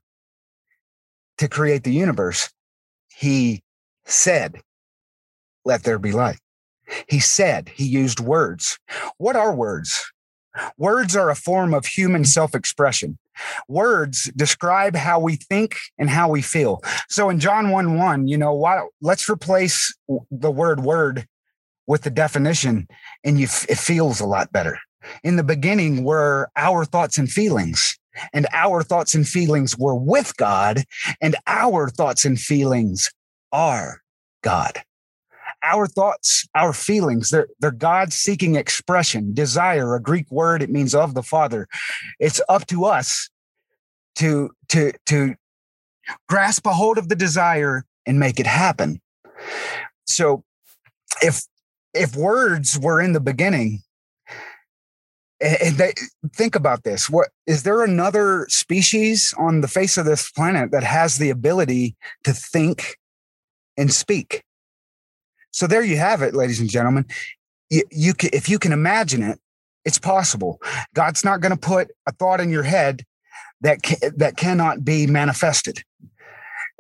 [1.39, 2.51] to create the universe.
[3.09, 3.63] He
[4.05, 4.61] said,
[5.65, 6.39] Let there be light.
[7.09, 8.79] He said, he used words.
[9.19, 10.13] What are words?
[10.77, 13.19] Words are a form of human self expression.
[13.69, 16.83] Words describe how we think and how we feel.
[17.09, 19.95] So in John 1 1, you know, why, let's replace
[20.31, 21.27] the word word
[21.87, 22.87] with the definition,
[23.25, 24.79] and you, it feels a lot better.
[25.25, 27.99] In the beginning were our thoughts and feelings,
[28.33, 30.85] and our thoughts and feelings were with God,
[31.21, 33.11] and our thoughts and feelings
[33.51, 34.03] are
[34.43, 34.83] God
[35.63, 40.63] our thoughts, our feelings, they're, they're God seeking expression, desire, a Greek word.
[40.63, 41.69] It means of the Father.
[42.19, 43.29] It's up to us
[44.17, 45.35] to, to, to
[46.29, 49.01] grasp a hold of the desire and make it happen.
[50.07, 50.45] So
[51.23, 51.43] if,
[51.95, 53.83] if words were in the beginning,
[55.41, 55.93] and they,
[56.35, 60.85] think about this what is there another species on the face of this planet that
[60.85, 62.97] has the ability to think
[63.77, 64.45] and speak
[65.53, 67.07] so there you have it, ladies and gentlemen.
[67.71, 69.39] You, you can, if you can imagine it,
[69.85, 70.61] it's possible.
[70.95, 73.05] God's not going to put a thought in your head
[73.61, 75.83] that ca- that cannot be manifested.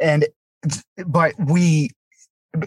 [0.00, 0.26] And
[1.06, 1.90] but we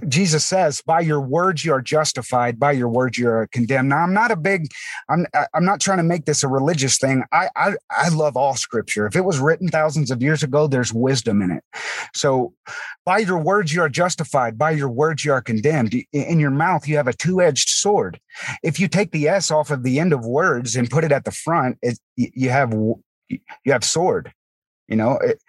[0.08, 3.98] Jesus says, "By your words you are justified; by your words you are condemned." Now,
[3.98, 4.68] I'm not a big,
[5.10, 7.24] I'm, I'm not trying to make this a religious thing.
[7.32, 9.06] I, I, I love all Scripture.
[9.06, 11.64] If it was written thousands of years ago, there's wisdom in it.
[12.16, 12.54] So,
[13.06, 15.96] by your words you are justified; by your words you are condemned.
[16.12, 18.20] In your mouth you have a two-edged sword.
[18.64, 21.26] If you take the s off of the end of words and put it at
[21.26, 22.74] the front, it, you have
[23.30, 24.34] you have sword.
[24.88, 25.20] You know.
[25.20, 25.40] It,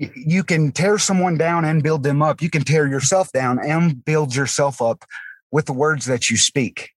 [0.00, 2.40] you can tear someone down and build them up.
[2.40, 5.04] You can tear yourself down and build yourself up
[5.50, 6.90] with the words that you speak.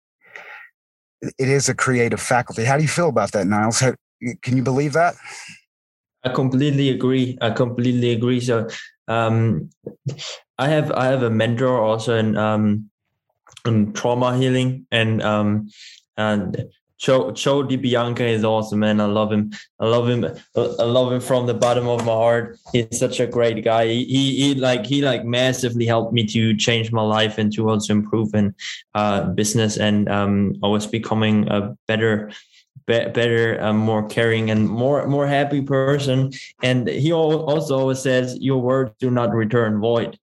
[1.22, 2.64] It is a creative faculty.
[2.64, 3.80] How do you feel about that, Nils?
[3.80, 3.94] How,
[4.42, 5.14] can you believe that?
[6.24, 7.38] I completely agree.
[7.40, 8.40] I completely agree.
[8.40, 8.68] So,
[9.08, 9.70] um,
[10.58, 12.90] I have I have a mentor also in um,
[13.66, 15.70] in trauma healing, and um,
[16.18, 16.70] and
[17.00, 19.00] Joe Joe DiBianca is awesome, man.
[19.00, 19.52] I love him.
[19.78, 20.22] I love him.
[20.54, 22.58] I love him from the bottom of my heart.
[22.72, 23.86] He's such a great guy.
[23.86, 27.70] He, he, he like he like massively helped me to change my life and to
[27.70, 28.54] also improve in
[28.94, 32.30] uh, business and um, I was becoming a better
[32.86, 36.32] better, uh, more caring, and more more happy person.
[36.62, 40.18] And he also always says, "Your words do not return void."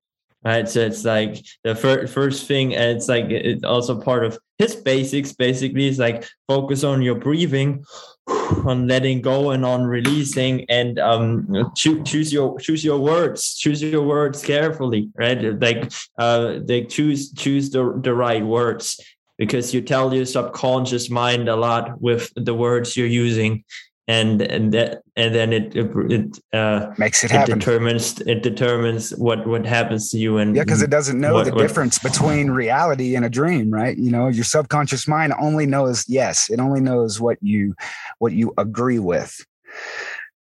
[0.45, 4.37] right so it's like the fir- first thing and it's like it's also part of
[4.57, 7.83] his basics basically is like focus on your breathing
[8.27, 13.81] on letting go and on releasing and um choose, choose your choose your words choose
[13.81, 15.41] your words carefully right?
[15.61, 18.99] Like uh they choose choose the, the right words
[19.37, 23.63] because you tell your subconscious mind a lot with the words you're using
[24.07, 27.59] and and that and then it it uh, makes it, it happen.
[27.59, 31.45] determines it determines what what happens to you and yeah because it doesn't know what,
[31.45, 33.97] the what, difference between reality and a dream right?
[33.97, 36.49] You know your subconscious mind only knows yes.
[36.49, 37.75] It only knows what you
[38.19, 39.45] what you agree with.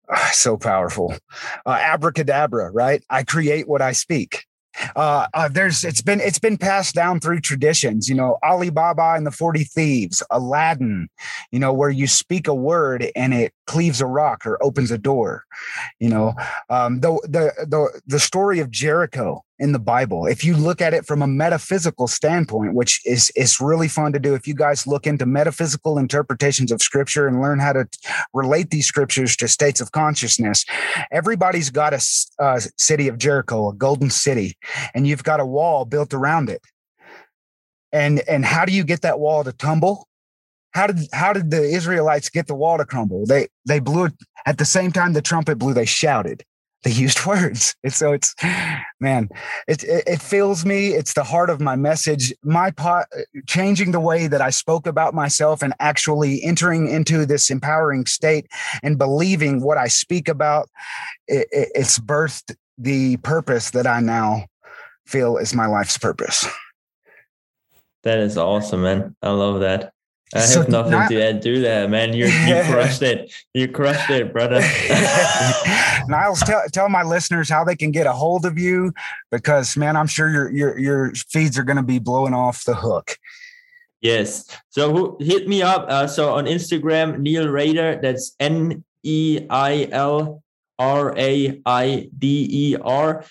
[0.34, 1.14] So powerful.
[1.66, 3.02] Uh, abracadabra right?
[3.10, 4.46] I create what i speak
[4.96, 9.26] uh, uh, there's it's been it's been passed down through traditions you know alibaba and
[9.26, 11.10] the 40 thieves aladdin
[11.52, 14.98] you know where you speak a word and it cleaves a rock or opens a
[14.98, 15.46] door
[16.00, 16.34] you know.
[16.70, 20.26] Um, the, the the the story of jericho in the bible.
[20.26, 24.20] If you look at it from a metaphysical standpoint which is is really fun to
[24.20, 27.88] do if you guys look into metaphysical interpretations of scripture and learn how to
[28.34, 30.66] relate these scriptures to states of consciousness
[31.12, 32.02] everybody's got a,
[32.40, 34.58] a city of jericho a golden city
[34.94, 36.62] and you've got a wall built around it.
[37.92, 40.08] And and how do you get that wall to tumble?
[40.72, 43.26] How did how did the israelites get the wall to crumble?
[43.26, 44.14] They they blew it
[44.46, 46.44] at the same time the trumpet blew they shouted
[46.84, 47.76] they used words.
[47.84, 48.34] And so it's
[49.00, 49.30] man
[49.68, 50.90] it, it, it fills me.
[50.90, 52.34] It's the heart of my message.
[52.44, 53.08] My pot
[53.48, 58.48] changing the way that i spoke about myself and actually entering into this empowering state
[58.84, 60.70] and believing what i speak about
[61.28, 64.46] it, it's birthed the purpose that i now
[65.06, 66.46] feel is my life's purpose.
[68.04, 69.16] That is awesome man.
[69.22, 69.94] I love that
[70.34, 72.14] I have so nothing not, to add to that, man.
[72.14, 73.34] You you crushed it.
[73.54, 74.62] You crushed it, brother.
[76.08, 78.94] Nils, tell tell my listeners how they can get a hold of you
[79.30, 82.76] because, man, I'm sure your your your feeds are going to be blowing off the
[82.76, 83.18] hook.
[84.02, 84.48] Yes.
[84.70, 85.86] So hit me up.
[85.88, 88.00] Uh, so on Instagram, Neil Raider.
[88.02, 90.44] That's N E I L
[90.80, 93.24] R A I D E R.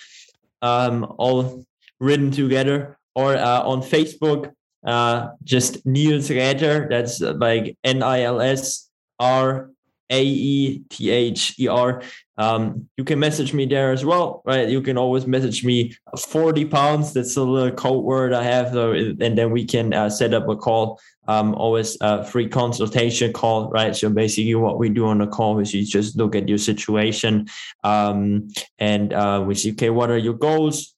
[0.62, 1.64] Um, all
[1.98, 2.96] written together.
[3.16, 4.52] Or uh, on Facebook,
[4.84, 6.88] uh, just Nils Raether.
[6.88, 8.88] That's like N I L S
[9.18, 9.70] R
[10.10, 12.02] A E T H E R.
[12.38, 14.66] Um, you can message me there as well, right?
[14.66, 17.12] You can always message me 40 pounds.
[17.12, 20.48] That's a little code word I have, though, and then we can uh, set up
[20.48, 20.98] a call.
[21.28, 23.94] Um, always a free consultation call, right?
[23.94, 27.46] So basically, what we do on the call is you just look at your situation
[27.84, 28.48] um,
[28.78, 30.94] and uh, we see, okay, what are your goals?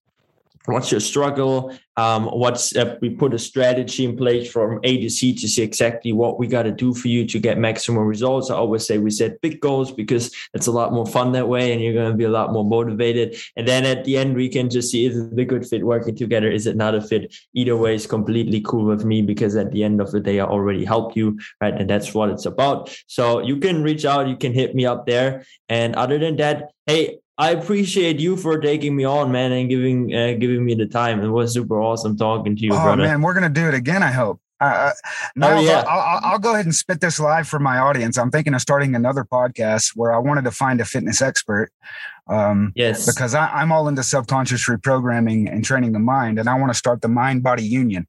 [0.67, 1.75] What's your struggle?
[1.99, 5.63] Um, what's uh, we put a strategy in place from a to c to see
[5.63, 8.51] exactly what we got to do for you to get maximum results.
[8.51, 11.73] I always say we set big goals because it's a lot more fun that way
[11.73, 13.37] and you're going to be a lot more motivated.
[13.57, 16.17] And then at the end we can just see is it a good fit working
[16.17, 16.51] together?
[16.51, 17.35] Is it not a fit?
[17.53, 20.47] Either way is completely cool with me because at the end of the day i
[20.47, 21.79] already helped you right?
[21.79, 22.97] And that's what it's about.
[23.07, 25.45] So you can reach out you can hit me up there.
[25.69, 30.15] And other than that hey I appreciate you for taking me on, man, and giving
[30.15, 31.23] uh, giving me the time.
[31.23, 33.03] It was super awesome talking to you, oh, brother.
[33.03, 34.03] man, we're gonna do it again.
[34.03, 34.41] I hope.
[34.61, 34.93] Uh,
[35.35, 35.85] now, oh, yeah.
[35.89, 38.17] I'll, I'll, go ahead and spit this live for my audience.
[38.17, 41.73] I'm thinking of starting another podcast where I wanted to find a fitness expert.
[42.29, 46.55] Um, yes, because I, I'm all into subconscious reprogramming and training the mind, and I
[46.55, 48.07] want to start the mind body union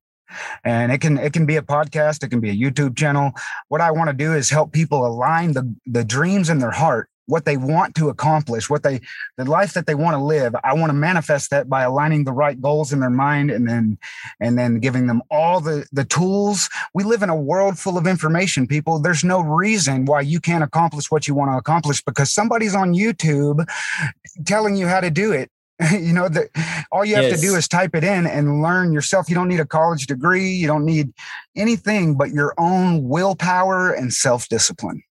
[0.64, 3.32] and it can it can be a podcast it can be a youtube channel
[3.68, 7.08] what i want to do is help people align the the dreams in their heart
[7.26, 9.02] what they want to accomplish, what they
[9.38, 10.56] the life that they want to live.
[10.64, 13.98] I want to manifest that by aligning the right goals in their mind and then
[14.40, 16.70] and then giving them all the the tools.
[16.94, 19.00] We live in a world full of information, people.
[19.00, 22.94] There's no reason why you can't accomplish what you want to accomplish because somebody's on
[22.94, 23.66] YouTube
[24.46, 25.50] telling you how to do it.
[25.92, 26.50] you know that
[26.92, 27.42] all you have yes.
[27.42, 30.50] to do is type it in and learn yourself you don't need a college degree
[30.50, 31.12] you don't need
[31.56, 35.02] anything but your own willpower and self-discipline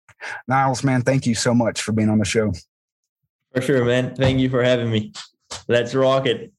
[0.48, 2.52] Nils, man, thank you so much for being on the show.
[3.54, 4.14] For sure, man.
[4.14, 5.12] Thank you for having me.
[5.68, 6.52] Let's rock it.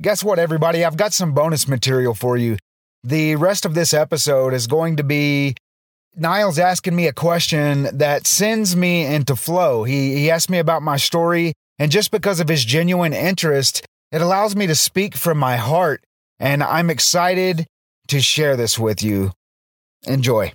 [0.00, 0.84] Guess what, everybody?
[0.84, 2.56] I've got some bonus material for you.
[3.04, 5.54] The rest of this episode is going to be
[6.16, 9.84] Nils asking me a question that sends me into flow.
[9.84, 14.20] He, he asked me about my story, and just because of his genuine interest, it
[14.20, 16.02] allows me to speak from my heart.
[16.38, 17.66] And I'm excited
[18.08, 19.32] to share this with you.
[20.06, 20.52] Enjoy.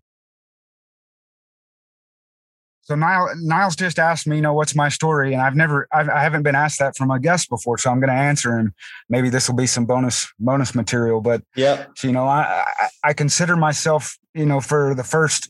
[2.86, 6.07] So Nils, Nils just asked me, you know, what's my story, and I've never, I've,
[6.07, 8.72] I haven't been asked that from a guest before, so I'm going to answer, and
[9.10, 11.20] maybe this will be some bonus bonus material.
[11.20, 15.49] But yeah, so, you know, I, I I consider myself, you know, for the first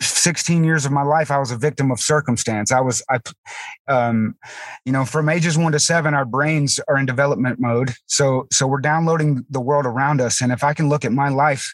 [0.00, 2.72] 16 years of my life, I was a victim of circumstance.
[2.72, 3.20] I was, I,
[3.88, 4.36] um,
[4.84, 7.92] you know, from ages one to seven, our brains are in development mode.
[8.06, 10.40] So, so we're downloading the world around us.
[10.40, 11.72] And if I can look at my life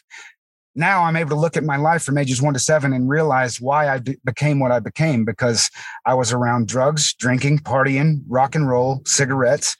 [0.75, 3.59] now I'm able to look at my life from ages one to seven and realize
[3.59, 5.69] why I became what I became because
[6.05, 9.75] I was around drugs, drinking, partying, rock and roll, cigarettes,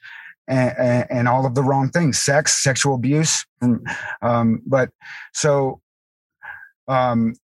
[0.48, 3.46] and, and all of the wrong things, sex, sexual abuse.
[4.20, 4.90] Um, but
[5.32, 5.80] so
[6.88, 7.34] um,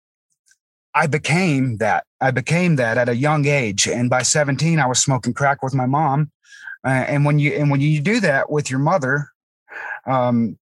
[0.94, 2.04] I became that.
[2.20, 5.74] I became that at a young age, and by 17, I was smoking crack with
[5.74, 6.30] my mom.
[6.84, 9.28] Uh, and when you and when you do that with your mother,
[10.06, 10.58] um,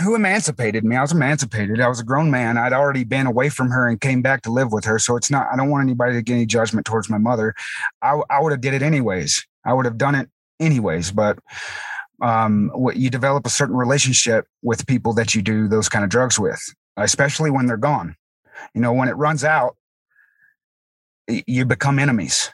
[0.00, 0.96] who emancipated me.
[0.96, 1.80] I was emancipated.
[1.80, 2.56] I was a grown man.
[2.56, 4.98] I'd already been away from her and came back to live with her.
[4.98, 7.54] So it's not, I don't want anybody to get any judgment towards my mother.
[8.00, 9.46] I, I would have did it anyways.
[9.64, 11.12] I would have done it anyways.
[11.12, 11.38] But
[12.22, 16.10] um, what you develop a certain relationship with people that you do those kind of
[16.10, 16.60] drugs with,
[16.96, 18.16] especially when they're gone.
[18.74, 19.76] You know, when it runs out,
[21.28, 22.50] you become enemies.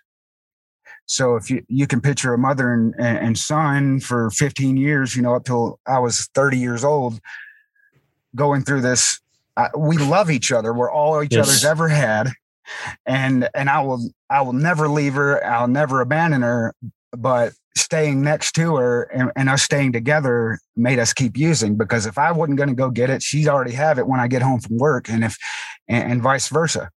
[1.09, 5.23] So if you, you can picture a mother and, and son for 15 years, you
[5.23, 7.19] know, up till I was 30 years old,
[8.37, 9.19] going through this,
[9.57, 10.73] uh, we love each other.
[10.75, 11.49] We're all each yes.
[11.49, 12.31] other's ever had.
[13.07, 15.43] And, and I will, I will never leave her.
[15.43, 16.75] I'll never abandon her,
[17.13, 22.07] but staying next to her and, and, us staying together made us keep using because
[22.07, 24.43] if I wasn't going to go get it, she'd already have it when I get
[24.43, 25.39] home from work and if,
[25.87, 26.91] and, and vice versa.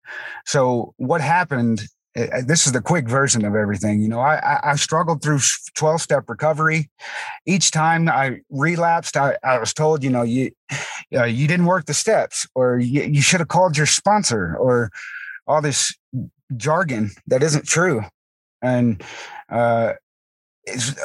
[0.47, 1.83] So what happened
[2.45, 4.01] this is the quick version of everything.
[4.01, 5.41] You know, I, I struggled through
[5.75, 6.91] 12 step recovery.
[7.47, 10.51] Each time I relapsed, I, I was told, you know, you,
[11.15, 14.91] uh, you didn't work the steps or you, you should have called your sponsor or
[15.47, 15.97] all this
[16.57, 18.03] jargon that isn't true.
[18.63, 19.03] And,
[19.51, 19.95] uh,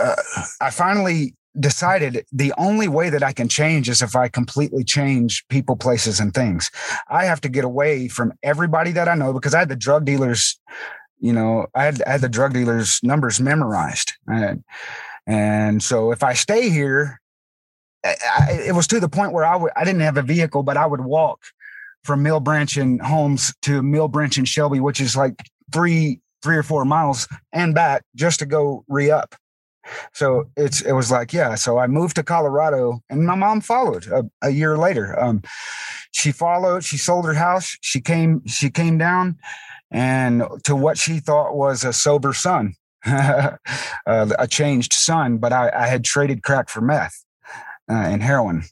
[0.02, 0.16] uh,
[0.60, 5.48] I finally decided the only way that I can change is if I completely change
[5.50, 6.72] people, places, and things.
[7.10, 10.06] I have to get away from everybody that I know because I had the drug
[10.06, 10.60] dealers
[11.24, 14.12] you know, I had, I had the drug dealers' numbers memorized.
[14.28, 14.64] And,
[15.26, 17.22] and so if I stay here,
[18.04, 20.76] I, it was to the point where I w- I didn't have a vehicle, but
[20.76, 21.40] I would walk
[22.04, 25.36] from Mill Branch and Holmes to Mill Branch and Shelby, which is like
[25.72, 29.34] three, three or four miles and back just to go re up.
[30.14, 31.56] So it's it was like yeah.
[31.56, 35.18] So I moved to Colorado, and my mom followed a, a year later.
[35.20, 35.42] Um,
[36.12, 36.84] she followed.
[36.84, 37.78] She sold her house.
[37.82, 38.46] She came.
[38.46, 39.38] She came down,
[39.94, 42.74] and to what she thought was a sober son,
[43.06, 43.58] uh,
[44.08, 45.38] a changed son.
[45.38, 47.24] But I, I, had traded crack for meth
[47.90, 48.64] uh, and heroin,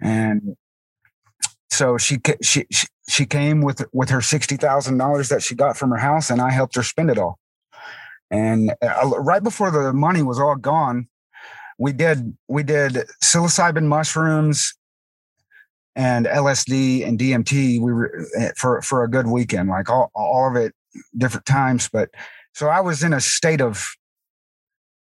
[0.00, 0.56] and
[1.70, 2.66] so she she
[3.08, 6.40] she came with with her sixty thousand dollars that she got from her house, and
[6.40, 7.38] I helped her spend it all.
[8.30, 11.08] And uh, right before the money was all gone,
[11.78, 14.74] we did we did psilocybin mushrooms
[15.96, 17.80] and LSD and DMT.
[17.80, 20.74] We were eh, for for a good weekend, like all all of it,
[21.16, 21.88] different times.
[21.92, 22.10] But
[22.52, 23.94] so I was in a state of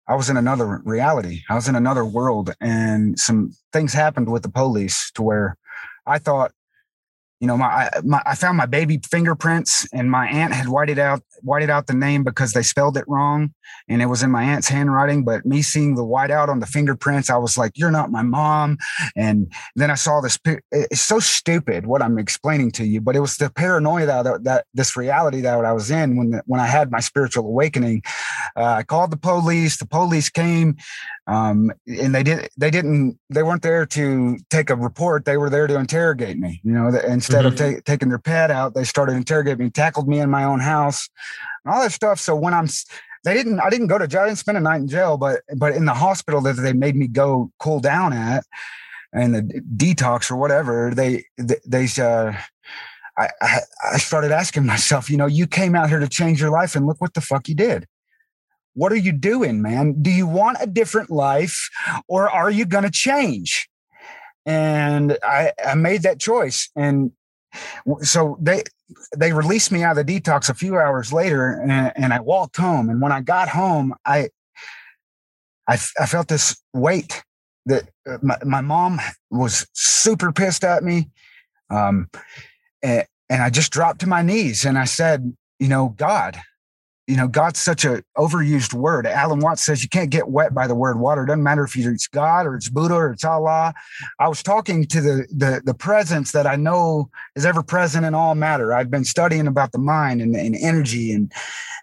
[0.08, 1.42] I was in another reality.
[1.50, 5.56] I was in another world, and some things happened with the police to where
[6.06, 6.52] I thought
[7.40, 11.22] you know, my, my I found my baby fingerprints, and my aunt had whited out
[11.42, 13.54] whited out the name because they spelled it wrong,
[13.88, 15.24] and it was in my aunt's handwriting.
[15.24, 18.78] But me seeing the whiteout on the fingerprints, I was like, "You're not my mom."
[19.14, 20.36] And then I saw this.
[20.72, 24.66] It's so stupid what I'm explaining to you, but it was the paranoia that that
[24.74, 28.02] this reality that I was in when when I had my spiritual awakening.
[28.56, 29.76] Uh, I called the police.
[29.76, 30.76] The police came.
[31.28, 35.50] Um, and they did they didn't they weren't there to take a report they were
[35.50, 37.48] there to interrogate me you know instead mm-hmm.
[37.48, 40.58] of ta- taking their pet out they started interrogating me tackled me in my own
[40.58, 41.10] house
[41.64, 42.66] and all that stuff so when i'm
[43.24, 45.42] they didn't i didn't go to jail i didn't spend a night in jail but
[45.58, 48.42] but in the hospital that they made me go cool down at
[49.12, 49.42] and the
[49.76, 52.32] detox or whatever they they, they uh
[53.18, 53.58] I, I,
[53.94, 56.86] I started asking myself, you know, you came out here to change your life and
[56.86, 57.84] look what the fuck you did.
[58.78, 60.00] What are you doing, man?
[60.00, 61.68] Do you want a different life
[62.06, 63.68] or are you going to change?
[64.46, 66.70] And I, I made that choice.
[66.76, 67.10] And
[68.02, 68.62] so they,
[69.16, 72.56] they released me out of the detox a few hours later and, and I walked
[72.56, 72.88] home.
[72.88, 74.28] And when I got home, I,
[75.66, 77.24] I, I felt this weight
[77.66, 81.10] that uh, my, my mom was super pissed at me.
[81.68, 82.08] Um,
[82.84, 86.40] and, and I just dropped to my knees and I said, you know, God,
[87.08, 89.06] you know, God's such a overused word.
[89.06, 91.24] Alan Watts says you can't get wet by the word water.
[91.24, 93.72] It doesn't matter if it's God or it's Buddha or it's Allah.
[94.20, 98.14] I was talking to the the, the presence that I know is ever present in
[98.14, 98.74] all matter.
[98.74, 101.32] I've been studying about the mind and, and energy and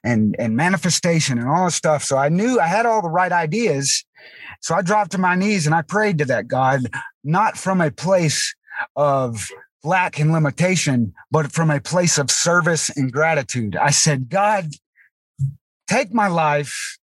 [0.03, 2.03] and and manifestation and all this stuff.
[2.03, 4.05] So I knew I had all the right ideas.
[4.61, 6.81] So I dropped to my knees and I prayed to that God,
[7.23, 8.53] not from a place
[8.95, 9.49] of
[9.83, 13.75] lack and limitation, but from a place of service and gratitude.
[13.75, 14.71] I said, God,
[15.87, 16.97] take my life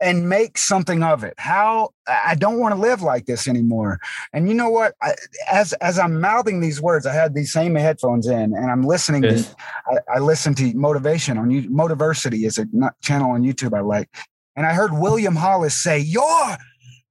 [0.00, 1.34] and make something of it.
[1.38, 3.98] How I don't want to live like this anymore.
[4.32, 4.94] And you know what?
[5.02, 5.14] I,
[5.50, 9.24] as as I'm mouthing these words, I had these same headphones in, and I'm listening.
[9.24, 9.48] Yes.
[9.48, 9.56] To,
[9.86, 11.68] I, I listen to motivation on you.
[11.70, 12.66] Motiversity is a
[13.02, 14.08] channel on YouTube I like,
[14.54, 16.56] and I heard William Hollis say, "Your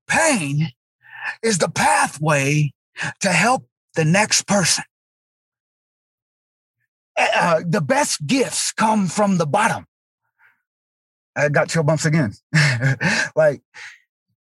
[0.07, 0.69] pain
[1.41, 2.71] is the pathway
[3.21, 4.83] to help the next person."
[7.17, 9.85] Uh, the best gifts come from the bottom.
[11.35, 12.33] I got chill bumps again.
[13.35, 13.61] like,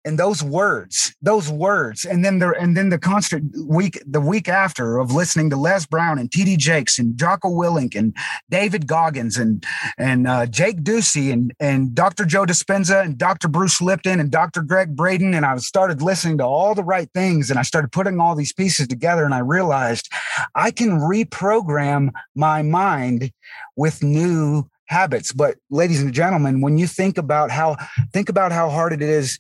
[0.06, 4.50] and those words, those words, and then the and then the constant week, the week
[4.50, 6.58] after of listening to Les Brown and T.D.
[6.58, 8.16] Jakes and Jocko Willink and
[8.50, 9.66] David Goggins and
[9.98, 12.26] and uh, Jake Ducey and and Dr.
[12.26, 13.48] Joe Dispenza and Dr.
[13.48, 14.62] Bruce Lipton and Dr.
[14.62, 18.20] Gregg Braden, and I started listening to all the right things, and I started putting
[18.20, 20.10] all these pieces together, and I realized
[20.54, 23.32] I can reprogram my mind
[23.78, 25.34] with new habits.
[25.34, 27.78] But ladies and gentlemen, when you think about how
[28.12, 29.40] think about how hard it is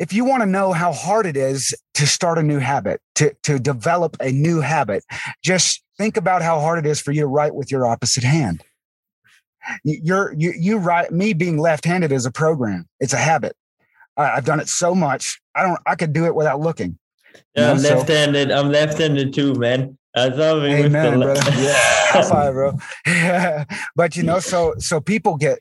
[0.00, 3.34] if you want to know how hard it is to start a new habit, to,
[3.42, 5.04] to develop a new habit,
[5.44, 8.64] just think about how hard it is for you to write with your opposite hand.
[9.84, 13.54] You're, you, you write, me being left handed is a program, it's a habit.
[14.16, 15.38] I, have done it so much.
[15.54, 16.98] I don't, I could do it without looking.
[17.54, 18.50] Yeah, I'm left handed.
[18.50, 19.98] I'm left handed too, man.
[20.14, 21.50] That's Amen, brother.
[21.60, 22.72] Yeah, high five, bro.
[23.06, 23.64] Yeah.
[23.96, 25.60] But you know, so so people get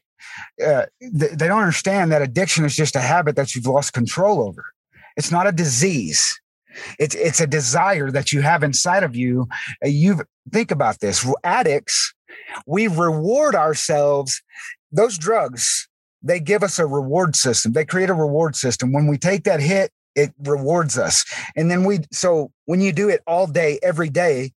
[0.66, 4.42] uh, they, they don't understand that addiction is just a habit that you've lost control
[4.42, 4.66] over.
[5.18, 6.40] It's not a disease.
[6.98, 9.48] It's it's a desire that you have inside of you.
[9.84, 10.22] Uh, you
[10.52, 11.28] think about this.
[11.44, 12.14] Addicts,
[12.66, 14.42] we reward ourselves.
[14.92, 15.88] Those drugs,
[16.24, 17.74] they give us a reward system.
[17.74, 18.94] They create a reward system.
[18.94, 21.26] When we take that hit, it rewards us.
[21.56, 24.52] And then we, so when you do it all day, every day,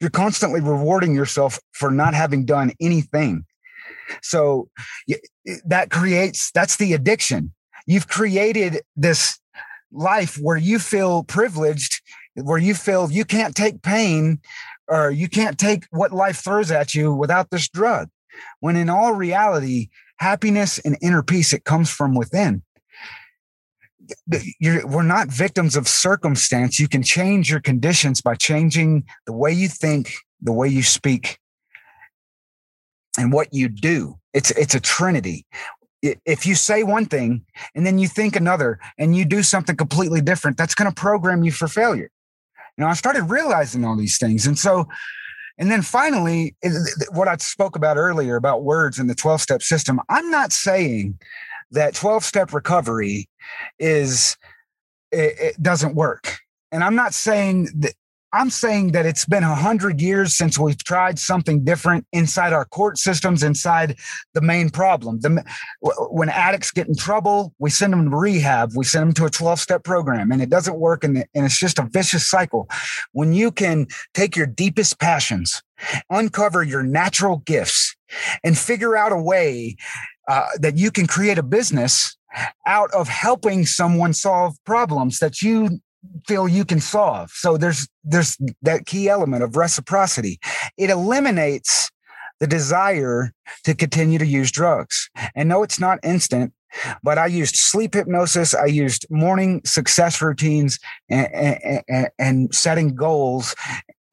[0.00, 3.44] you're constantly rewarding yourself for not having done anything.
[4.22, 4.68] So
[5.64, 7.52] that creates, that's the addiction.
[7.86, 9.38] You've created this
[9.92, 12.02] life where you feel privileged,
[12.34, 14.40] where you feel you can't take pain
[14.88, 18.08] or you can't take what life throws at you without this drug.
[18.60, 22.62] When in all reality, happiness and inner peace, it comes from within
[24.84, 26.78] we're not victims of circumstance.
[26.78, 31.38] You can change your conditions by changing the way you think, the way you speak,
[33.18, 34.18] and what you do.
[34.32, 35.46] It's it's a trinity.
[36.02, 40.20] If you say one thing and then you think another and you do something completely
[40.20, 42.10] different, that's going to program you for failure.
[42.76, 44.86] You know, I started realizing all these things, and so
[45.58, 46.56] and then finally,
[47.12, 51.18] what I spoke about earlier about words in the 12 step system, I'm not saying
[51.74, 53.28] that 12 step recovery
[53.78, 54.36] is,
[55.12, 56.38] it, it, doesn't work.
[56.72, 57.94] And I'm not saying that.
[58.34, 62.64] I'm saying that it's been a hundred years since we've tried something different inside our
[62.64, 63.96] court systems, inside
[64.34, 65.20] the main problem.
[65.20, 65.44] The,
[66.10, 68.72] when addicts get in trouble, we send them to rehab.
[68.74, 71.04] We send them to a 12 step program and it doesn't work.
[71.04, 72.68] And, and it's just a vicious cycle.
[73.12, 75.62] When you can take your deepest passions,
[76.10, 77.94] uncover your natural gifts
[78.42, 79.76] and figure out a way
[80.28, 82.16] uh, that you can create a business
[82.66, 85.80] out of helping someone solve problems that you
[86.26, 87.30] feel you can solve.
[87.30, 90.38] So there's there's that key element of reciprocity.
[90.76, 91.90] It eliminates
[92.40, 93.32] the desire
[93.64, 95.08] to continue to use drugs.
[95.34, 96.52] And no, it's not instant,
[97.02, 98.54] but I used sleep hypnosis.
[98.54, 100.78] I used morning success routines
[101.08, 103.54] and, and, and setting goals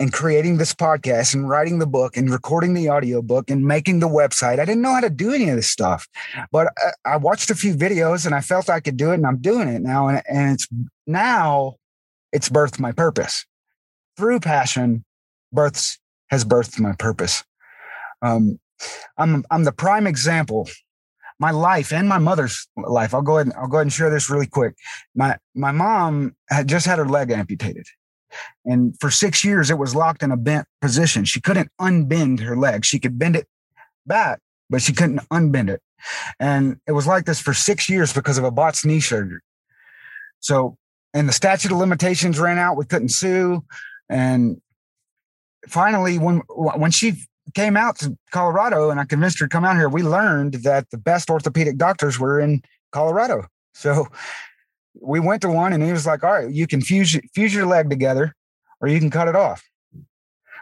[0.01, 3.99] and creating this podcast and writing the book and recording the audio book and making
[3.99, 4.59] the website.
[4.59, 6.07] I didn't know how to do any of this stuff,
[6.51, 6.69] but
[7.05, 9.37] I, I watched a few videos and I felt I could do it and I'm
[9.37, 10.07] doing it now.
[10.07, 10.67] And, and it's
[11.05, 11.75] now
[12.31, 13.45] it's birthed my purpose
[14.17, 15.05] through passion.
[15.53, 15.99] Births
[16.31, 17.43] has birthed my purpose.
[18.23, 18.59] Um,
[19.19, 20.67] I'm, I'm the prime example
[21.37, 23.13] my life and my mother's life.
[23.13, 24.75] I'll go ahead and I'll go ahead and share this really quick.
[25.15, 27.85] My my mom had just had her leg amputated.
[28.65, 31.25] And for six years, it was locked in a bent position.
[31.25, 32.85] She couldn't unbend her leg.
[32.85, 33.47] She could bend it
[34.05, 34.39] back,
[34.69, 35.81] but she couldn't unbend it.
[36.39, 39.41] And it was like this for six years because of a botched knee surgery.
[40.39, 40.77] So,
[41.13, 42.77] and the statute of limitations ran out.
[42.77, 43.63] We couldn't sue.
[44.09, 44.61] And
[45.67, 49.75] finally, when when she came out to Colorado and I convinced her to come out
[49.75, 53.45] here, we learned that the best orthopedic doctors were in Colorado.
[53.73, 54.07] So
[54.99, 57.65] we went to one and he was like, all right, you can fuse, fuse your
[57.65, 58.35] leg together
[58.79, 59.63] or you can cut it off.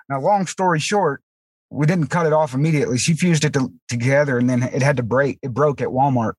[0.08, 1.22] Now, long story short,
[1.70, 2.98] we didn't cut it off immediately.
[2.98, 5.40] She fused it to, together and then it had to break.
[5.42, 6.34] It broke at Walmart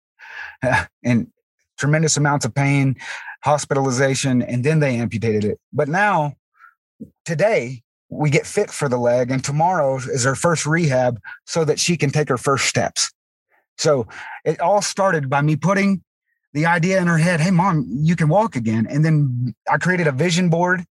[1.04, 1.28] and
[1.78, 2.96] tremendous amounts of pain,
[3.42, 5.58] hospitalization, and then they amputated it.
[5.72, 6.34] But now,
[7.24, 11.78] today, we get fit for the leg, and tomorrow is her first rehab so that
[11.78, 13.10] she can take her first steps.
[13.78, 14.08] So
[14.44, 16.02] it all started by me putting
[16.52, 18.86] the idea in her head, hey, mom, you can walk again.
[18.88, 20.84] And then I created a vision board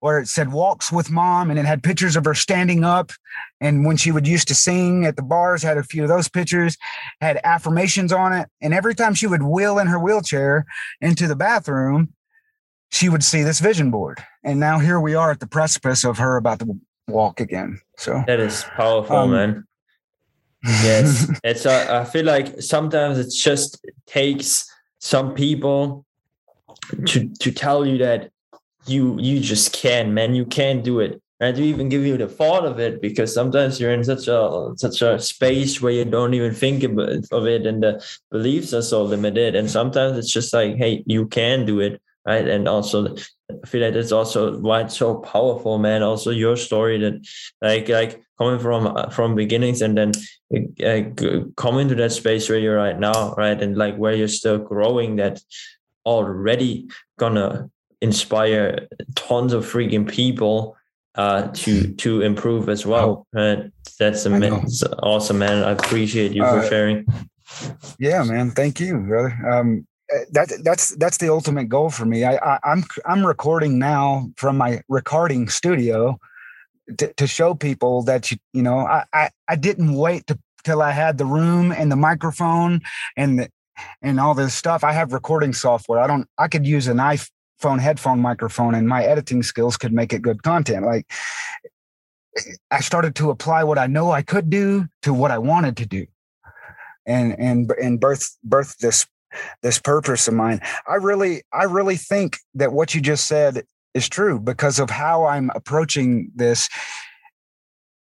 [0.00, 3.12] where it said walks with mom and it had pictures of her standing up.
[3.60, 6.28] And when she would used to sing at the bars, had a few of those
[6.28, 6.76] pictures,
[7.20, 8.48] had affirmations on it.
[8.60, 10.64] And every time she would wheel in her wheelchair
[11.00, 12.14] into the bathroom,
[12.90, 14.22] she would see this vision board.
[14.44, 16.78] And now here we are at the precipice of her about to
[17.08, 17.80] walk again.
[17.98, 19.64] So that is powerful, um, man.
[20.64, 21.30] yes.
[21.42, 24.70] It's, uh, I feel like sometimes it just takes
[25.04, 26.06] some people
[27.06, 28.30] to to tell you that
[28.86, 30.34] you you just can't man.
[30.34, 31.20] You can't do it.
[31.40, 34.72] And to even give you the thought of it because sometimes you're in such a
[34.76, 39.02] such a space where you don't even think of it and the beliefs are so
[39.02, 39.54] limited.
[39.54, 42.48] And sometimes it's just like hey you can do it right?
[42.48, 43.14] And also
[43.50, 46.02] I feel like that's also why it's so powerful, man.
[46.02, 47.26] Also, your story that,
[47.60, 50.12] like, like coming from uh, from beginnings and then
[50.84, 51.02] uh,
[51.56, 55.16] coming to that space where you're right now, right, and like where you're still growing,
[55.16, 55.40] that
[56.06, 56.88] already
[57.18, 57.70] gonna
[58.00, 60.76] inspire tons of freaking people
[61.14, 63.26] uh, to to improve as well.
[63.32, 63.70] Right?
[63.98, 65.62] That's immense, awesome, man.
[65.62, 67.06] I appreciate you for uh, sharing.
[67.98, 68.50] Yeah, man.
[68.50, 69.30] Thank you, brother.
[69.48, 69.86] Um,
[70.32, 72.24] that that's that's the ultimate goal for me.
[72.24, 76.18] I, I I'm, I'm recording now from my recording studio
[76.98, 80.82] to, to show people that you you know I, I I didn't wait to, till
[80.82, 82.80] I had the room and the microphone
[83.16, 83.48] and the,
[84.02, 84.84] and all this stuff.
[84.84, 86.00] I have recording software.
[86.00, 90.12] I don't I could use an iPhone headphone microphone and my editing skills could make
[90.12, 90.84] it good content.
[90.84, 91.10] Like
[92.70, 95.86] I started to apply what I know I could do to what I wanted to
[95.86, 96.06] do
[97.06, 99.06] and and and birth birth this
[99.62, 100.60] this purpose of mine.
[100.86, 103.64] I really, I really think that what you just said
[103.94, 106.68] is true because of how I'm approaching this.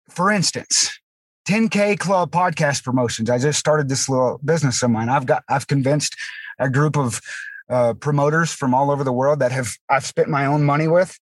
[0.10, 1.00] For instance,
[1.48, 3.30] 10K Club podcast promotions.
[3.30, 5.10] I just started this little business of mine.
[5.10, 6.16] I've got, I've convinced
[6.60, 7.22] a group of
[7.70, 11.18] uh, promoters from all over the world that have I've spent my own money with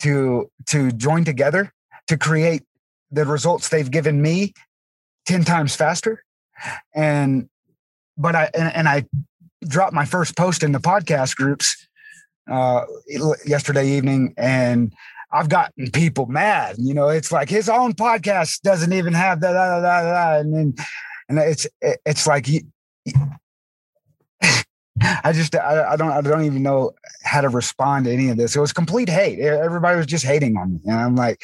[0.00, 1.72] to to join together
[2.08, 2.62] to create
[3.10, 4.52] the results they've given me
[5.26, 6.24] 10 times faster
[6.94, 7.48] and
[8.18, 9.04] but i and, and i
[9.66, 11.86] dropped my first post in the podcast groups
[12.50, 12.84] uh,
[13.46, 14.92] yesterday evening, and
[15.32, 16.76] I've gotten people mad.
[16.78, 20.54] You know, it's like his own podcast doesn't even have that, da, da, da, and
[20.54, 20.74] then,
[21.28, 22.46] and it's it's like.
[25.02, 26.92] I just I, I, don't I don't even know
[27.24, 28.54] how to respond to any of this.
[28.54, 29.40] It was complete hate.
[29.40, 31.42] Everybody was just hating on me, and I'm like,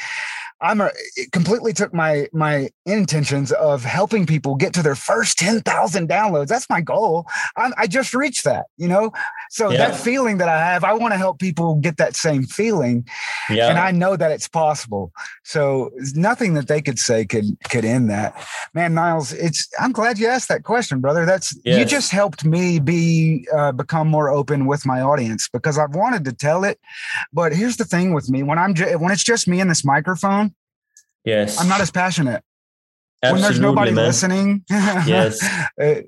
[0.63, 0.91] I'm a,
[1.33, 6.49] completely took my my intentions of helping people get to their first 10,000 downloads.
[6.49, 7.27] That's my goal.
[7.57, 9.13] I, I, just reached that, you know?
[9.51, 9.79] So yeah.
[9.79, 13.07] that feeling that I have, I want to help people get that same feeling.
[13.51, 13.69] Yeah.
[13.69, 15.13] And I know that it's possible.
[15.45, 18.47] So nothing that they could say could could end that.
[18.75, 21.27] Man, Nils, it's I'm glad you asked that question, brother.
[21.27, 21.79] That's yes.
[21.79, 26.25] you just helped me be uh, become more open with my audience because I've wanted
[26.27, 26.79] to tell it.
[27.33, 30.55] But here's the thing with me when I'm when it's just me and this microphone,
[31.25, 31.61] Yes.
[31.61, 32.43] I'm not as passionate.
[33.23, 34.05] Absolutely, when there's nobody man.
[34.07, 35.47] listening, yes.
[35.77, 36.07] It,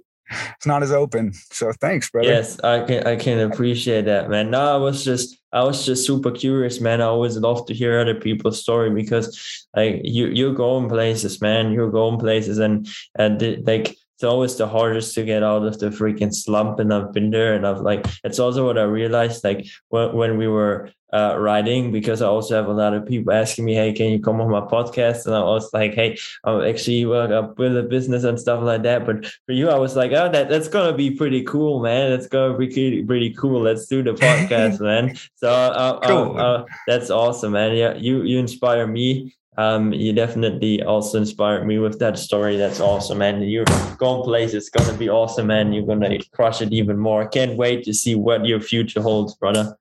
[0.56, 1.32] it's not as open.
[1.50, 2.28] So thanks, brother.
[2.28, 4.50] Yes, I can I can appreciate that, man.
[4.50, 7.00] No, I was just I was just super curious, man.
[7.00, 11.72] I always love to hear other people's story because like you you're going places, man.
[11.72, 12.88] You're going places and
[13.18, 17.12] and like it's always the hardest to get out of the freaking slump and I've
[17.12, 20.90] been there and I've like it's also what I realized like when, when we were
[21.12, 24.20] uh, writing because I also have a lot of people asking me hey can you
[24.20, 27.82] come on my podcast and I was like hey I'm actually well, I build a
[27.82, 30.96] business and stuff like that but for you I was like oh that that's gonna
[30.96, 35.16] be pretty cool man that's gonna be pretty, pretty cool let's do the podcast man
[35.34, 36.40] so uh, uh cool.
[36.40, 41.78] uh, that's awesome man yeah you you inspire me um, you definitely also inspired me
[41.78, 42.56] with that story.
[42.56, 43.42] That's awesome, man.
[43.42, 43.66] You're
[43.98, 44.54] going places.
[44.54, 45.74] It's gonna be awesome, man.
[45.74, 47.28] You're gonna crush it even more.
[47.28, 49.76] Can't wait to see what your future holds, brother.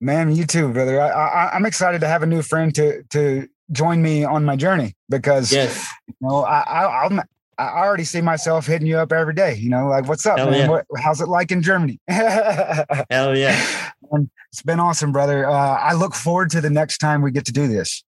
[0.00, 1.00] Man, you too, brother.
[1.00, 4.56] I, I, I'm excited to have a new friend to to join me on my
[4.56, 7.20] journey because yes, you know, I, I I'm
[7.58, 9.54] I already see myself hitting you up every day.
[9.54, 10.68] You know, like, what's up, Yeah.
[10.68, 12.00] What, how's it like in Germany?
[12.08, 13.92] Hell yeah.
[14.10, 15.48] And it's been awesome, brother.
[15.48, 18.04] Uh, I look forward to the next time we get to do this.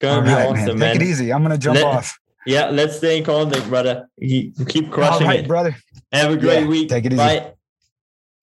[0.00, 0.78] Gonna All be right, awesome, man.
[0.78, 0.92] man.
[0.94, 1.32] Take it easy.
[1.32, 2.18] I'm gonna jump Let, off.
[2.46, 4.08] Yeah, let's stay in contact, brother.
[4.18, 5.76] You keep crushing All right, it, brother.
[6.12, 6.88] Have a great yeah, week.
[6.88, 7.18] Take it easy.
[7.18, 7.52] Bye.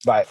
[0.06, 0.26] Bye.